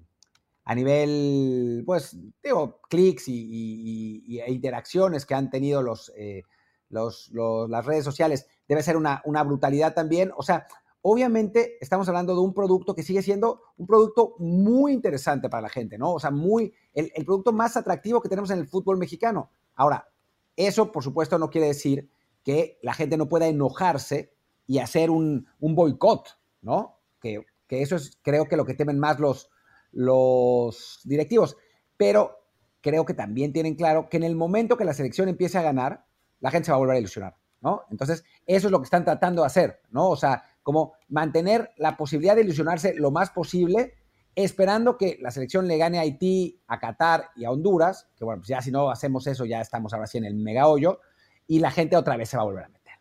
[0.64, 6.44] a nivel, pues, digo, clics y, e interacciones que han tenido los, eh,
[6.88, 7.30] los,
[7.68, 10.32] las redes sociales, debe ser una, una brutalidad también.
[10.34, 10.66] O sea,
[11.02, 15.68] Obviamente estamos hablando de un producto que sigue siendo un producto muy interesante para la
[15.68, 16.12] gente, ¿no?
[16.12, 19.50] O sea, muy, el, producto más atractivo que tenemos en el fútbol mexicano.
[19.76, 20.08] Ahora,
[20.56, 22.10] eso por supuesto no quiere decir
[22.44, 24.34] que la gente no pueda enojarse
[24.66, 26.98] y hacer un, boicot, ¿no?
[27.20, 29.50] Que, eso es creo que lo que temen más los,
[29.92, 31.56] los directivos.
[31.96, 32.38] Pero
[32.80, 36.06] creo que también tienen claro que en el momento que la selección empiece a ganar,
[36.40, 37.82] la gente se va a volver a ilusionar, ¿no?
[37.90, 40.08] Entonces, eso es lo que están tratando de hacer, ¿no?
[40.08, 43.94] O sea, como mantener la posibilidad de ilusionarse lo más posible,
[44.34, 48.42] esperando que la selección le gane a Haití, a Qatar y a Honduras, que bueno,
[48.42, 51.00] pues ya si no hacemos eso ya estamos ahora sí en el mega hoyo,
[51.46, 52.92] y la gente otra vez se va a volver a meter.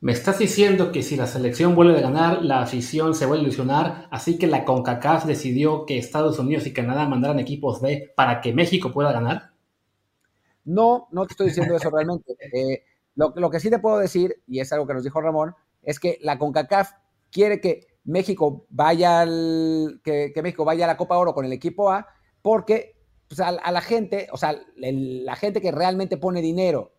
[0.00, 3.46] Me estás diciendo que si la selección vuelve a ganar, la afición se vuelve a
[3.48, 8.40] ilusionar, así que la CONCACAF decidió que Estados Unidos y Canadá mandaran equipos B para
[8.40, 9.50] que México pueda ganar.
[10.64, 12.34] No, no te estoy diciendo eso realmente.
[12.54, 12.84] Eh,
[13.16, 16.00] lo, lo, que sí te puedo decir, y es algo que nos dijo Ramón, es
[16.00, 16.92] que la CONCACAF
[17.30, 21.90] quiere que México vaya al, que, México vaya a la Copa Oro con el equipo
[21.90, 22.06] A,
[22.42, 22.96] porque
[23.28, 26.92] pues, a, la gente, o sea, la gente que realmente pone dinero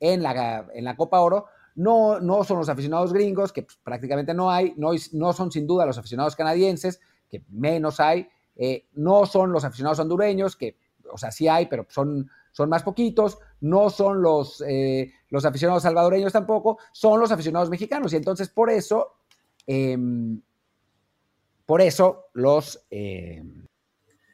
[0.00, 4.34] en la, en la Copa Oro, no, no son los aficionados gringos, que pues, prácticamente
[4.34, 9.26] no hay, no, no son sin duda los aficionados canadienses, que menos hay, eh, no
[9.26, 10.76] son los aficionados hondureños, que,
[11.12, 15.82] o sea, sí hay, pero son, son más poquitos, no son los, eh, los aficionados
[15.82, 18.12] salvadoreños tampoco, son los aficionados mexicanos.
[18.12, 19.16] Y entonces por eso,
[19.66, 20.40] em,
[21.66, 22.86] por eso los...
[22.90, 23.66] Em,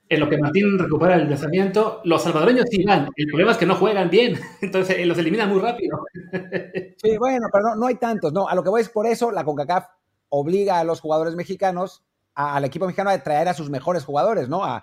[0.07, 3.67] en lo que Martín recupera el pensamiento, los salvadoreños sí van, el problema es que
[3.67, 6.05] no juegan bien, entonces eh, los eliminan muy rápido.
[6.97, 9.45] Sí, bueno, pero no, hay tantos, no, a lo que voy es por eso la
[9.45, 9.89] CONCACAF
[10.31, 12.03] obliga a los jugadores mexicanos
[12.35, 14.65] al equipo mexicano a traer a sus mejores jugadores, ¿no?
[14.65, 14.83] A,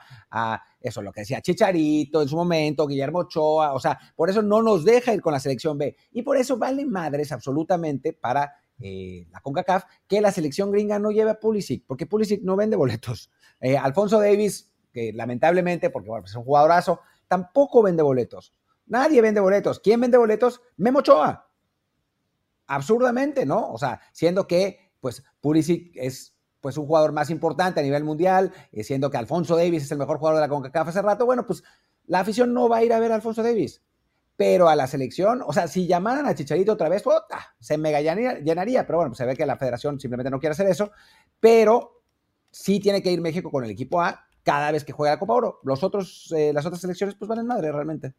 [0.82, 4.62] eso, lo que decía Chicharito en su momento, Guillermo Ochoa, o sea, por eso no
[4.62, 5.96] nos deja ir con la selección B.
[6.12, 11.12] Y por eso vale madres absolutamente para eh, la CONCACAF que la selección gringa no
[11.12, 13.30] lleve a Pulisic, porque Pulisic no vende boletos.
[13.63, 18.56] Eh, Alfonso Davis, que lamentablemente, porque pues es un jugadorazo, tampoco vende boletos.
[18.88, 19.80] Nadie vende boletos.
[19.80, 20.62] ¿Quién vende boletos?
[20.78, 21.48] Memo Ochoa.
[22.65, 23.72] Absurdamente, ¿no?
[23.72, 26.31] O sea, siendo que, pues, Pulisic es
[26.62, 29.97] pues un jugador más importante a nivel mundial, eh, siendo que Alfonso Davis es el
[29.97, 31.63] mejor jugador de la CONCACAF hace rato, bueno, pues
[32.06, 33.82] la afición no va a ir a ver a Alfonso Davis.
[34.38, 37.04] Pero a la selección, o sea, si llamaran a Chicharito otra vez,
[37.60, 40.67] se mega llenaría, pero bueno, pues se ve que la federación simplemente no quiere hacer
[40.67, 40.91] eso,
[41.39, 42.02] pero
[42.50, 45.34] sí tiene que ir México con el equipo A cada vez que juega la Copa
[45.34, 45.60] Oro.
[45.63, 48.13] Los otros, eh, las otras selecciones, pues van en madre realmente.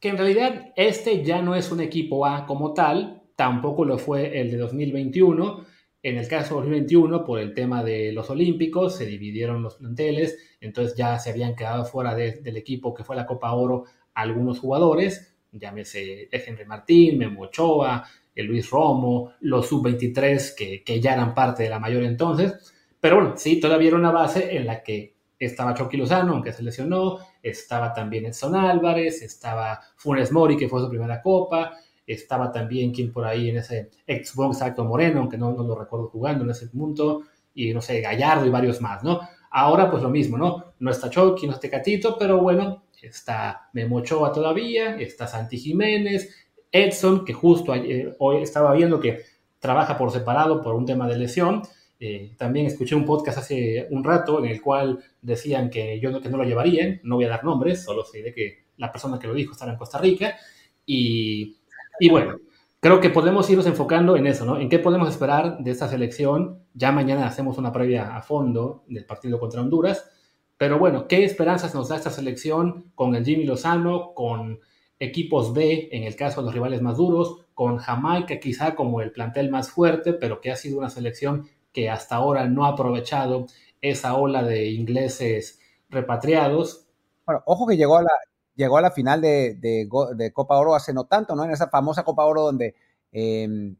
[0.00, 4.40] Que en realidad este ya no es un equipo A como tal, tampoco lo fue
[4.40, 5.73] el de 2021
[6.04, 10.38] en el caso de 2021, por el tema de los Olímpicos, se dividieron los planteles,
[10.60, 15.34] entonces ya se habían quedado fuera del equipo que fue la Copa Oro algunos jugadores,
[15.50, 18.04] llámese Henry Martín, Memo Ochoa,
[18.36, 23.32] Luis Romo, los sub-23 que, que, ya eran parte de la mayor entonces, pero bueno,
[23.38, 27.94] sí, todavía era una base en la que estaba Chucky Lozano, aunque se lesionó, estaba
[27.94, 33.24] también Edson Álvarez, estaba Funes Mori, que fue su primera copa, estaba también quien por
[33.24, 37.22] ahí en ese Xbox Acto Moreno, aunque no, no, lo recuerdo jugando en ese punto,
[37.54, 39.20] y no sé, Gallardo y varios más, ¿no?
[39.50, 40.74] Ahora pues lo mismo, ¿no?
[40.80, 46.34] No está Chucky, no está Catito, pero bueno, está Memo Ochoa todavía, está Santi Jiménez,
[46.72, 47.72] Edson, que justo
[48.18, 49.22] hoy estaba viendo que
[49.60, 51.62] trabaja por separado por un tema de lesión.
[52.00, 56.20] Eh, también escuché un podcast hace un rato en el cual decían que yo no,
[56.20, 59.18] que no lo llevarían, no voy a dar nombres, solo sé de que la persona
[59.18, 60.36] que lo dijo estaba en Costa Rica.
[60.84, 61.56] Y
[62.00, 62.36] y bueno,
[62.80, 64.58] creo que podemos irnos enfocando en eso, ¿no?
[64.58, 66.64] ¿En qué podemos esperar de esta selección?
[66.74, 70.10] Ya mañana hacemos una previa a fondo del partido contra Honduras.
[70.56, 74.60] Pero bueno, ¿qué esperanzas nos da esta selección con el Jimmy Lozano, con
[74.98, 79.12] equipos B en el caso de los rivales más duros, con Jamaica quizá como el
[79.12, 83.46] plantel más fuerte, pero que ha sido una selección que hasta ahora no ha aprovechado
[83.80, 86.86] esa ola de ingleses repatriados?
[87.26, 88.10] Bueno, ojo que llegó a la,
[88.56, 89.88] llegó a la final de,
[90.32, 91.44] Copa Oro hace no tanto, ¿no?
[91.44, 92.74] En esa famosa Copa Oro donde
[93.12, 93.76] em,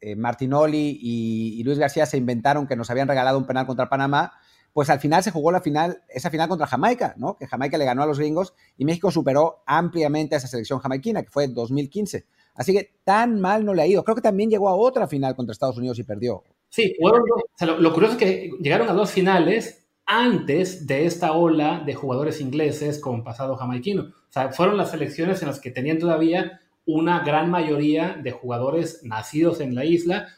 [0.00, 4.32] eh, Martinoli y, Luis García se inventaron que nos habían regalado un penal contra Panamá,
[4.72, 7.36] pues al final se jugó la final, esa final contra Jamaica, ¿no?
[7.36, 11.22] Que Jamaica le ganó a los gringos y México superó ampliamente a esa selección jamaiquina,
[11.22, 12.26] que fue en 2015.
[12.56, 14.04] Así que tan mal no le ha ido.
[14.04, 16.42] Creo que también llegó a otra final contra Estados Unidos y perdió.
[16.68, 21.94] Sí, lo, lo curioso es que llegaron a dos finales antes de esta ola de
[21.94, 24.02] jugadores ingleses con pasado jamaiquino.
[24.02, 29.02] O sea, fueron las selecciones en las que tenían todavía una gran mayoría de jugadores
[29.04, 30.28] nacidos en la isla,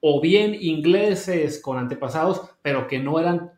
[0.00, 3.52] o bien ingleses con antepasados, pero que no eran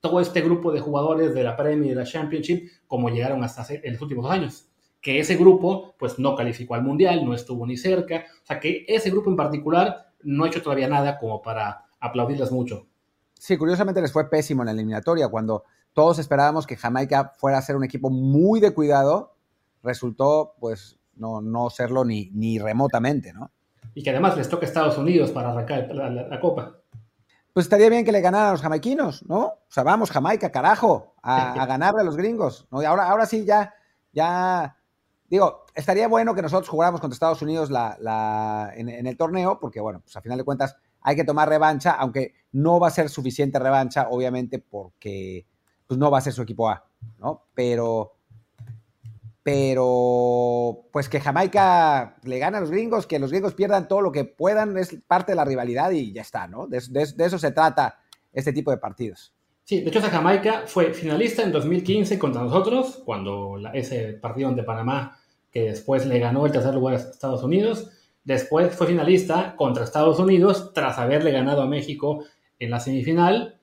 [0.00, 3.64] todo este grupo de jugadores de la Premier y de la Championship como llegaron hasta
[3.72, 4.68] en los últimos años.
[5.00, 8.24] Que ese grupo, pues no calificó al Mundial, no estuvo ni cerca.
[8.42, 12.50] O sea, que ese grupo en particular no ha hecho todavía nada como para aplaudirles
[12.50, 12.86] mucho.
[13.44, 15.28] Sí, curiosamente les fue pésimo en la eliminatoria.
[15.28, 19.34] Cuando todos esperábamos que Jamaica fuera a ser un equipo muy de cuidado,
[19.82, 23.50] resultó pues no, no serlo ni, ni remotamente, ¿no?
[23.92, 26.78] Y que además les toca a Estados Unidos para arrancar la, Copa.
[27.52, 29.40] Pues estaría bien que le ganaran a los jamaiquinos, ¿no?
[29.44, 32.66] O sea, vamos, Jamaica, carajo, a, ganarle a los gringos.
[32.70, 32.80] ¿no?
[32.80, 33.74] Y ahora, ahora sí, ya,
[34.14, 34.78] ya,
[35.28, 39.80] digo, estaría bueno que nosotros jugáramos contra Estados Unidos la, en, en, el torneo, porque,
[39.80, 43.10] bueno, pues a final de cuentas hay que tomar revancha, aunque no va a ser
[43.10, 45.46] suficiente revancha, obviamente, porque
[45.86, 46.82] pues, no va a ser su equipo A,
[47.18, 47.44] ¿no?
[47.54, 48.14] Pero,
[49.42, 54.10] pero, pues que Jamaica le gane a los gringos, que los gringos pierdan todo lo
[54.10, 56.66] que puedan, es parte de la rivalidad y ya está, ¿no?
[56.66, 57.98] De, eso se trata
[58.32, 59.34] este tipo de partidos.
[59.62, 64.62] Sí, de hecho, esa Jamaica fue finalista en 2015 contra nosotros, cuando ese partido de
[64.62, 65.18] Panamá,
[65.50, 67.90] que después le ganó el tercer lugar a Estados Unidos,
[68.24, 72.24] Después fue finalista contra Estados Unidos tras haberle ganado a México
[72.58, 73.60] en la semifinal.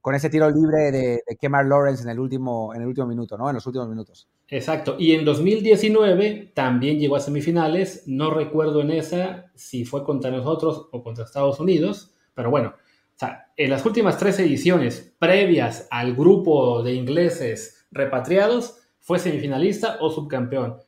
[0.00, 3.36] Con ese tiro libre de, de Kemar Lawrence en el, último, en el último minuto,
[3.36, 3.48] ¿no?
[3.48, 4.28] En los últimos minutos.
[4.48, 4.96] Exacto.
[4.98, 8.04] Y en 2019 también llegó a semifinales.
[8.06, 13.18] No recuerdo en esa si fue contra nosotros o contra Estados Unidos, pero bueno, o
[13.18, 20.10] sea, en las últimas tres ediciones previas al grupo de ingleses repatriados, fue semifinalista o
[20.10, 20.78] subcampeón.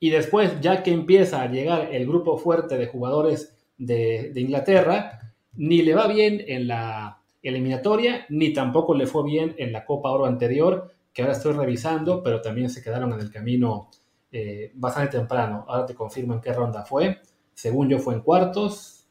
[0.00, 5.82] Y después, ya que empieza a llegar el grupo fuerte de jugadores de, Inglaterra, ni
[5.82, 10.26] le va bien en la eliminatoria, ni tampoco le fue bien en la Copa Oro
[10.26, 13.90] anterior, que ahora estoy revisando, pero también se quedaron en el camino
[14.30, 15.64] eh, bastante temprano.
[15.66, 17.20] Ahora te confirmo en qué ronda fue.
[17.54, 19.08] Según yo fue en cuartos,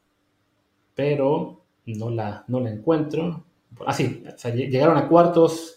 [0.94, 3.44] pero no la, no la encuentro.
[3.86, 4.22] Ah, sí,
[4.54, 5.76] llegaron a cuartos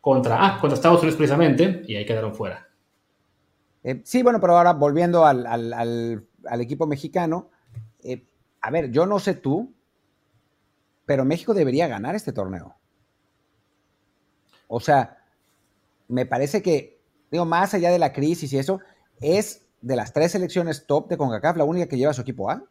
[0.00, 2.68] contra, ah, contra Estados Unidos precisamente, y ahí quedaron fuera.
[3.84, 6.26] Eh, sí, bueno, pero ahora volviendo al,
[6.60, 7.50] equipo mexicano,
[8.02, 8.26] eh,
[8.60, 9.74] a ver, yo no sé tú,
[11.04, 12.76] pero México debería ganar este torneo.
[14.68, 15.18] O sea,
[16.08, 18.80] me parece que, digo, más allá de la crisis y eso,
[19.20, 22.64] es de las tres selecciones top de CONCACAF la única que lleva su equipo A.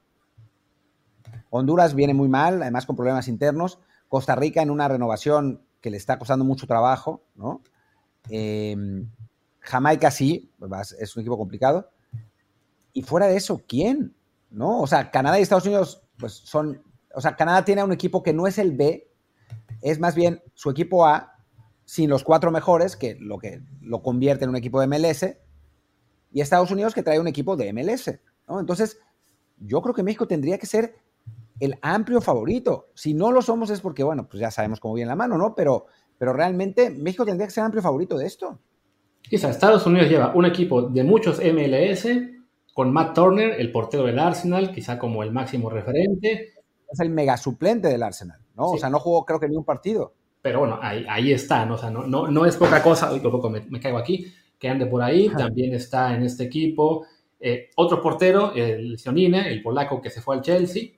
[1.50, 3.80] Honduras viene muy mal, además con problemas internos.
[4.08, 7.62] Costa Rica en una renovación que le está costando mucho trabajo, ¿no?
[8.30, 8.76] Eh,
[9.62, 10.52] Jamaica sí,
[11.00, 11.90] es un equipo complicado.
[12.94, 14.16] Y fuera de eso, ¿quién?
[14.50, 14.82] ¿No?
[14.82, 16.84] O sea, Canadá y Estados Unidos, pues son.
[17.14, 19.10] O sea, Canadá tiene un equipo que no es el B,
[19.82, 21.36] es más bien su equipo A,
[21.86, 25.26] sin los cuatro mejores, que lo que lo convierte en un equipo de MLS,
[26.32, 28.20] y Estados Unidos que trae un equipo de MLS.
[28.48, 29.00] Entonces,
[29.58, 30.96] yo creo que México tendría que ser
[31.60, 32.90] el amplio favorito.
[32.96, 35.54] Si no lo somos es porque, bueno, pues ya sabemos cómo viene la mano, ¿no?
[35.54, 35.86] Pero,
[36.18, 38.60] pero realmente México tendría que ser amplio favorito de esto.
[39.32, 42.06] Quizá Estados Unidos lleva un equipo de muchos MLS,
[42.74, 46.52] con Matt Turner, el portero del Arsenal, quizá como el máximo referente.
[46.92, 48.72] Es el mega suplente del Arsenal, ¿no?
[48.72, 50.14] O sea, no jugó creo que ni un partido.
[50.42, 51.76] Pero bueno, ahí, ahí está, ¿no?
[51.76, 54.86] O sea, no, no, es poca cosa, hoy poco me, me, caigo aquí, que ande
[54.86, 57.06] por ahí, también está en este equipo.
[57.40, 60.90] Eh, otro portero, el Sionine, el polaco que se fue al Chelsea,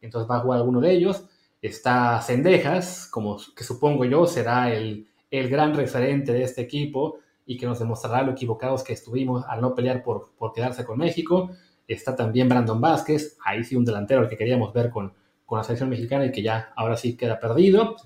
[0.00, 1.24] entonces va a jugar alguno de ellos.
[1.62, 7.56] Está Cendejas, como que supongo yo será el, el gran referente de este equipo y
[7.56, 11.50] que nos demostrará lo equivocados que estuvimos al no pelear por, por quedarse con México.
[11.86, 15.12] Está también Brandon Vázquez, ahí sí un delantero al que queríamos ver con,
[15.46, 17.96] con la selección mexicana y que ya ahora sí queda perdido.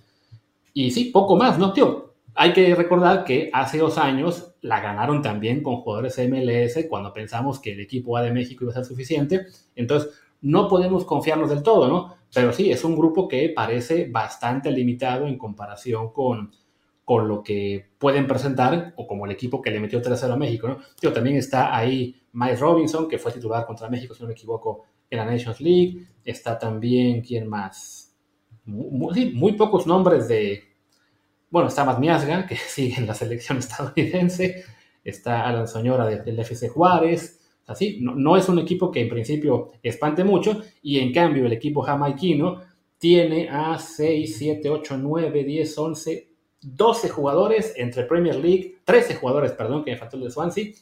[0.74, 2.14] Y sí, poco más, ¿no, tío?
[2.34, 7.58] Hay que recordar que hace dos años la ganaron también con jugadores MLS cuando pensamos
[7.58, 9.46] que el equipo A de México iba a ser suficiente.
[9.74, 10.10] Entonces,
[10.42, 12.16] no podemos confiarnos del todo, ¿no?
[12.32, 16.52] Pero sí, es un grupo que parece bastante limitado en comparación con,
[17.10, 20.68] con lo que pueden presentar o como el equipo que le metió 3-0 a México.
[20.68, 21.12] ¿no?
[21.12, 25.18] también está ahí Miles Robinson, que fue titular contra México, si no me equivoco, en
[25.18, 26.06] la Nations League.
[26.24, 28.14] Está también, ¿quién más?
[28.64, 30.62] Muy, muy pocos nombres de...
[31.50, 34.62] Bueno, está Matt Miasga, que sigue en la selección estadounidense.
[35.02, 37.40] Está Alan Soñora del FC Juárez.
[37.66, 40.62] Así, no, no es un equipo que en principio espante mucho.
[40.80, 42.60] Y en cambio, el equipo jamaiquino
[42.98, 46.29] tiene a 6, 7, 8, 9, 10, 11,
[46.62, 50.72] 12 jugadores entre Premier League, 13 jugadores, perdón, que me faltó el de Swansea,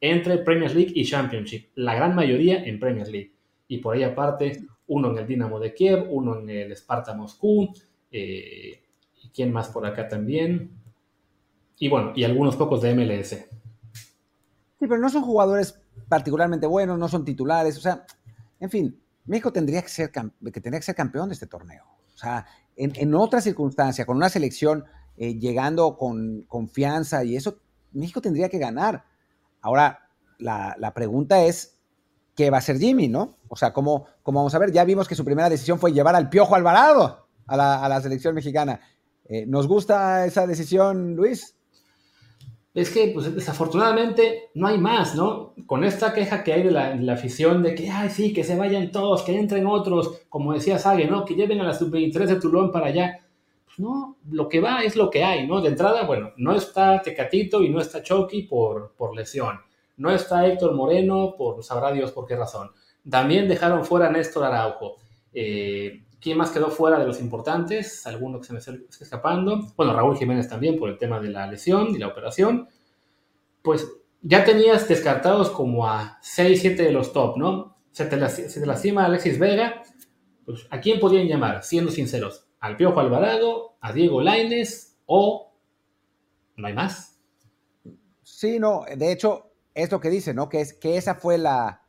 [0.00, 1.70] entre Premier League y Championship.
[1.76, 3.32] La gran mayoría en Premier League.
[3.68, 7.72] Y por ahí aparte, uno en el Dinamo de Kiev, uno en el Sparta Moscú,
[8.10, 8.82] eh,
[9.22, 10.70] y quién más por acá también.
[11.78, 13.30] Y bueno, y algunos pocos de MLS.
[13.30, 18.04] Sí, pero no son jugadores particularmente buenos, no son titulares, o sea,
[18.60, 21.84] en fin, México tendría que ser, que tendría que ser campeón de este torneo.
[22.14, 22.46] O sea,
[22.76, 24.84] en, en otra circunstancia, con una selección
[25.16, 27.58] eh, llegando con confianza y eso,
[27.92, 29.04] México tendría que ganar.
[29.60, 31.78] Ahora, la, pregunta es,
[32.34, 33.36] ¿qué va a hacer Jimmy, no?
[33.48, 34.72] O sea, ¿cómo, vamos a ver?
[34.72, 38.80] Ya vimos que su primera decisión fue llevar al Piojo Alvarado a la, selección mexicana.
[39.26, 41.54] Eh, ¿Nos gusta esa decisión, Luis?
[42.74, 45.54] Es que, pues, desafortunadamente no hay más, ¿no?
[45.66, 48.90] Con esta queja que hay de la, afición de que, ay, sí, que se vayan
[48.90, 51.24] todos, que entren otros, como decía Sague, ¿no?
[51.24, 53.23] Que lleven a la sub-23 de Tulón para allá.
[53.78, 55.60] No, lo que va es lo que hay, ¿no?
[55.60, 59.60] De entrada, bueno, no está Tecatito y no está Chucky por, por lesión.
[59.96, 62.70] No está Héctor Moreno por, sabrá Dios por qué razón.
[63.08, 64.96] También dejaron fuera a Néstor Araujo.
[65.32, 68.06] Eh, ¿Quién más quedó fuera de los importantes?
[68.06, 69.60] Alguno que se me está escapando.
[69.76, 72.68] Bueno, Raúl Jiménez también por el tema de la lesión y la operación.
[73.60, 73.86] Pues
[74.22, 77.76] ya tenías descartados como a 6, 7 de los top, ¿no?
[77.90, 79.82] Se te, lastima Alexis Vega.
[80.46, 81.62] Pues, ¿A quién podían llamar?
[81.62, 85.52] Siendo sinceros al Piojo Alvarado, a Diego Laines o
[86.56, 87.20] no hay más.
[88.22, 90.48] Sí, no, de hecho, es lo que dice, ¿no?
[90.48, 91.82] Que, es, que esa fue la,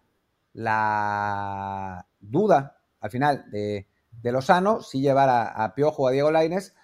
[0.51, 3.87] la duda al final de,
[4.21, 6.75] de Lozano, sí llevar a, a Piojo a Diego Laines.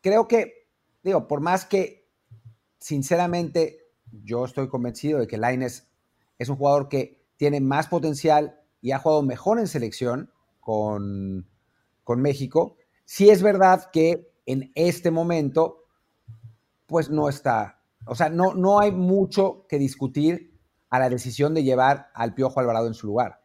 [0.00, 0.70] Creo que,
[1.02, 2.08] digo, por más que
[2.78, 5.92] sinceramente yo estoy convencido de que Laines
[6.38, 11.50] es un jugador que tiene más potencial y ha jugado mejor en selección con,
[12.02, 12.78] con México.
[13.12, 15.82] Sí es verdad que en este momento,
[16.86, 20.52] pues no está, o sea, no, no hay mucho que discutir
[20.90, 23.40] a la decisión de llevar al Piojo Alvarado en su lugar.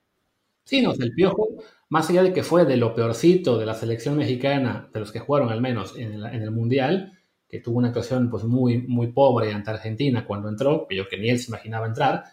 [0.65, 1.47] Sí, no, el Piojo,
[1.89, 5.17] más allá de que fue de lo peorcito de la selección mexicana, de los que
[5.17, 7.13] jugaron al menos en el, Mundial,
[7.49, 11.17] que tuvo una actuación pues muy, muy pobre ante Argentina cuando entró, que yo que
[11.17, 12.23] ni él se imaginaba entrar,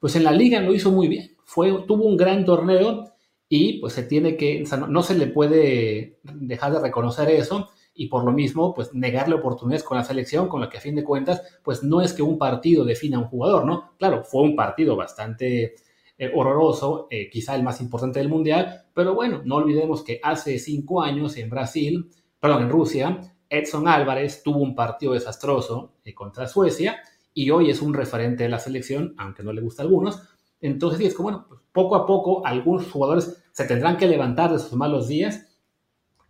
[0.00, 1.36] pues en la liga lo hizo muy bien.
[1.44, 3.11] Fue, tuvo un gran torneo
[3.54, 8.24] y pues se tiene que, no, se le puede dejar de reconocer eso y por
[8.24, 11.42] lo mismo pues negarle oportunidades con la selección, con la que a fin de cuentas
[11.62, 13.92] pues no es que un partido defina a un jugador, ¿no?
[13.98, 15.74] Claro, fue un partido bastante
[16.16, 20.58] eh, horroroso, eh, quizá el más importante del Mundial, pero bueno, no olvidemos que hace
[20.58, 26.48] cinco años en Brasil, perdón, en Rusia, Edson Álvarez tuvo un partido desastroso eh, contra
[26.48, 27.02] Suecia
[27.34, 30.22] y hoy es un referente de la selección, aunque no le gusta a algunos.
[30.62, 34.52] Entonces, sí, es como, bueno, pues poco a poco algunos jugadores se tendrán que levantar
[34.52, 35.46] de sus malos días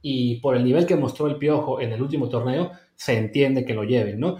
[0.03, 3.75] y por el nivel que mostró el Piojo en el último torneo, se entiende que
[3.75, 4.37] lo lleven, ¿no?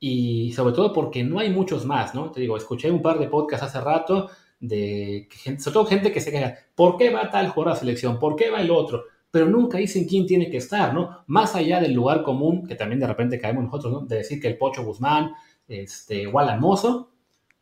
[0.00, 2.30] Y sobre todo porque no hay muchos más, ¿no?
[2.30, 4.28] Te digo, escuché un par de podcasts hace rato
[4.58, 8.18] de gente, sobre todo gente que se queja, ¿por qué va tal jugador a selección?
[8.18, 9.04] ¿Por qué va el otro?
[9.30, 11.24] Pero nunca dicen quién tiene que estar, ¿no?
[11.28, 14.00] Más allá del lugar común, que también de repente caemos nosotros, ¿no?
[14.00, 15.32] De decir que el Pocho Guzmán,
[15.68, 17.10] este, Wallan Mozo,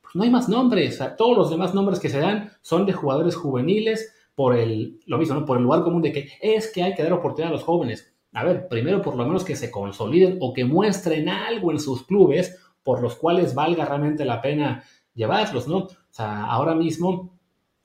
[0.01, 0.95] pues no hay más nombres.
[0.95, 5.01] O sea, todos los demás nombres que se dan son de jugadores juveniles por el,
[5.07, 5.45] lo mismo, ¿no?
[5.45, 8.14] Por el lugar común de que es que hay que dar oportunidad a los jóvenes.
[8.33, 12.05] A ver, primero por lo menos que se consoliden o que muestren algo en sus
[12.05, 15.78] clubes por los cuales valga realmente la pena llevarlos, ¿no?
[15.78, 17.39] O sea, ahora mismo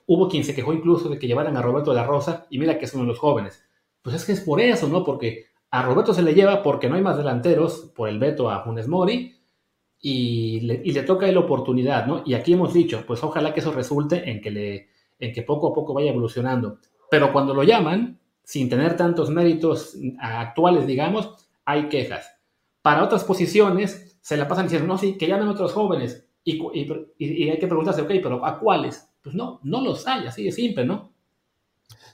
[0.05, 2.79] hubo quien se quejó incluso de que llevaran a Roberto de la Rosa y mira
[2.79, 3.63] que es uno de los jóvenes.
[4.01, 5.03] Pues es que es por eso, ¿no?
[5.03, 8.63] Porque a Roberto se le lleva porque no hay más delanteros por el veto a
[8.63, 9.35] Funes Mori
[9.99, 12.23] y le, y le toca la oportunidad, ¿no?
[12.25, 14.89] Y aquí hemos dicho, pues ojalá que eso resulte en que, le,
[15.19, 16.79] en que poco a poco vaya evolucionando.
[17.09, 22.33] Pero cuando lo llaman, sin tener tantos méritos actuales, digamos, hay quejas.
[22.81, 26.25] Para otras posiciones se la pasan diciendo, no, sí, que llamen otros jóvenes.
[26.43, 26.87] Y, y,
[27.17, 29.09] y, hay que preguntarse, ok, pero ¿a cuáles?
[29.21, 31.11] Pues no, no los hay, así de simple, ¿no?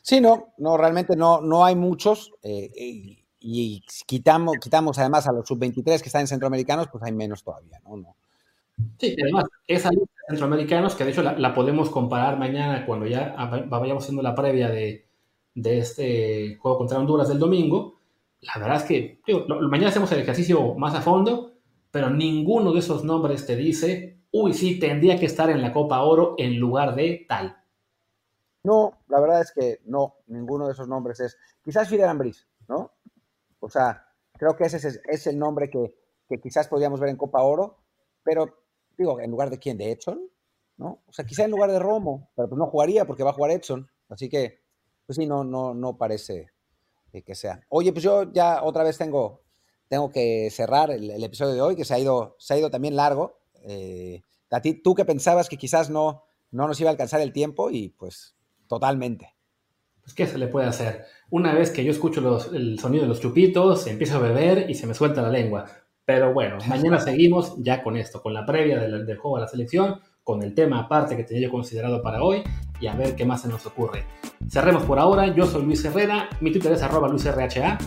[0.02, 2.32] Sí, no, no, realmente no, no hay muchos.
[2.42, 7.12] Eh, y, y, quitamos, quitamos además a los sub-23 que están en centroamericanos, pues hay
[7.12, 7.98] menos todavía, ¿no?
[7.98, 8.16] no.
[8.98, 13.36] Sí, además, esa lista centroamericanos, que de hecho la, podemos comparar mañana cuando ya
[13.68, 15.08] vayamos haciendo la previa de,
[15.54, 18.00] de este juego contra Honduras del domingo,
[18.42, 21.54] la verdad es que digo, mañana hacemos el ejercicio más a fondo,
[21.92, 26.02] pero ninguno de esos nombres te dice, uy, sí, tendría que estar en la Copa
[26.02, 27.58] Oro en lugar de tal.
[28.64, 31.38] No, la verdad es que no, ninguno de esos nombres es.
[31.64, 32.92] Quizás Fidel Ambris, ¿no?
[33.60, 34.08] O sea,
[34.38, 35.96] creo que ese es, es el nombre que,
[36.28, 37.78] que, quizás podríamos ver en Copa Oro,
[38.24, 38.63] pero
[38.98, 39.78] digo, ¿en lugar de quién?
[39.78, 40.22] ¿De Edson?
[40.78, 41.04] ¿No?
[41.08, 43.52] O sea, quizá en lugar de Romo, pero pues no jugaría porque va a jugar
[43.52, 43.88] Edson.
[44.10, 44.60] Así que,
[45.06, 46.52] pues sí, no, no, no parece
[47.22, 47.62] que sea.
[47.70, 49.44] Oye, pues yo ya otra vez tengo,
[49.88, 52.72] tengo que cerrar el, el episodio de hoy, que se ha ido, se ha ido
[52.72, 53.40] también largo.
[53.62, 57.34] Eh, a ti, tú que pensabas que quizás no, no nos iba a alcanzar el
[57.34, 58.36] tiempo y pues
[58.68, 59.36] totalmente.
[60.02, 61.06] Pues, ¿qué se le puede hacer?
[61.30, 64.76] Una vez que yo escucho los, el sonido de los chupitos, empiezo a beber y
[64.76, 65.66] se me suelta la lengua.
[66.06, 69.48] Pero bueno, mañana seguimos ya con esto, con la previa del, del, juego a la
[69.48, 72.44] selección, con el tema aparte que tenía yo considerado para hoy
[72.80, 74.06] y a ver qué más se nos ocurre.
[74.50, 75.34] Cerremos por ahora.
[75.34, 77.78] Yo soy Luis Herrera, mi Twitter es arroba luisrha.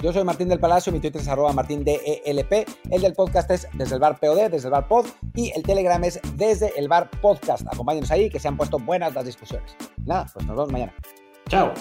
[0.00, 3.94] Yo soy Martín del Palacio, mi Twitter es arroba martindelp, el del podcast es desde
[3.94, 7.66] el bar POD, desde el bar pod, y el Telegram es desde el bar podcast.
[7.72, 9.74] Acompáñenos ahí, que se han puesto buenas las discusiones.
[10.04, 10.94] Nada, pues nos vemos mañana.
[11.48, 11.72] Chao.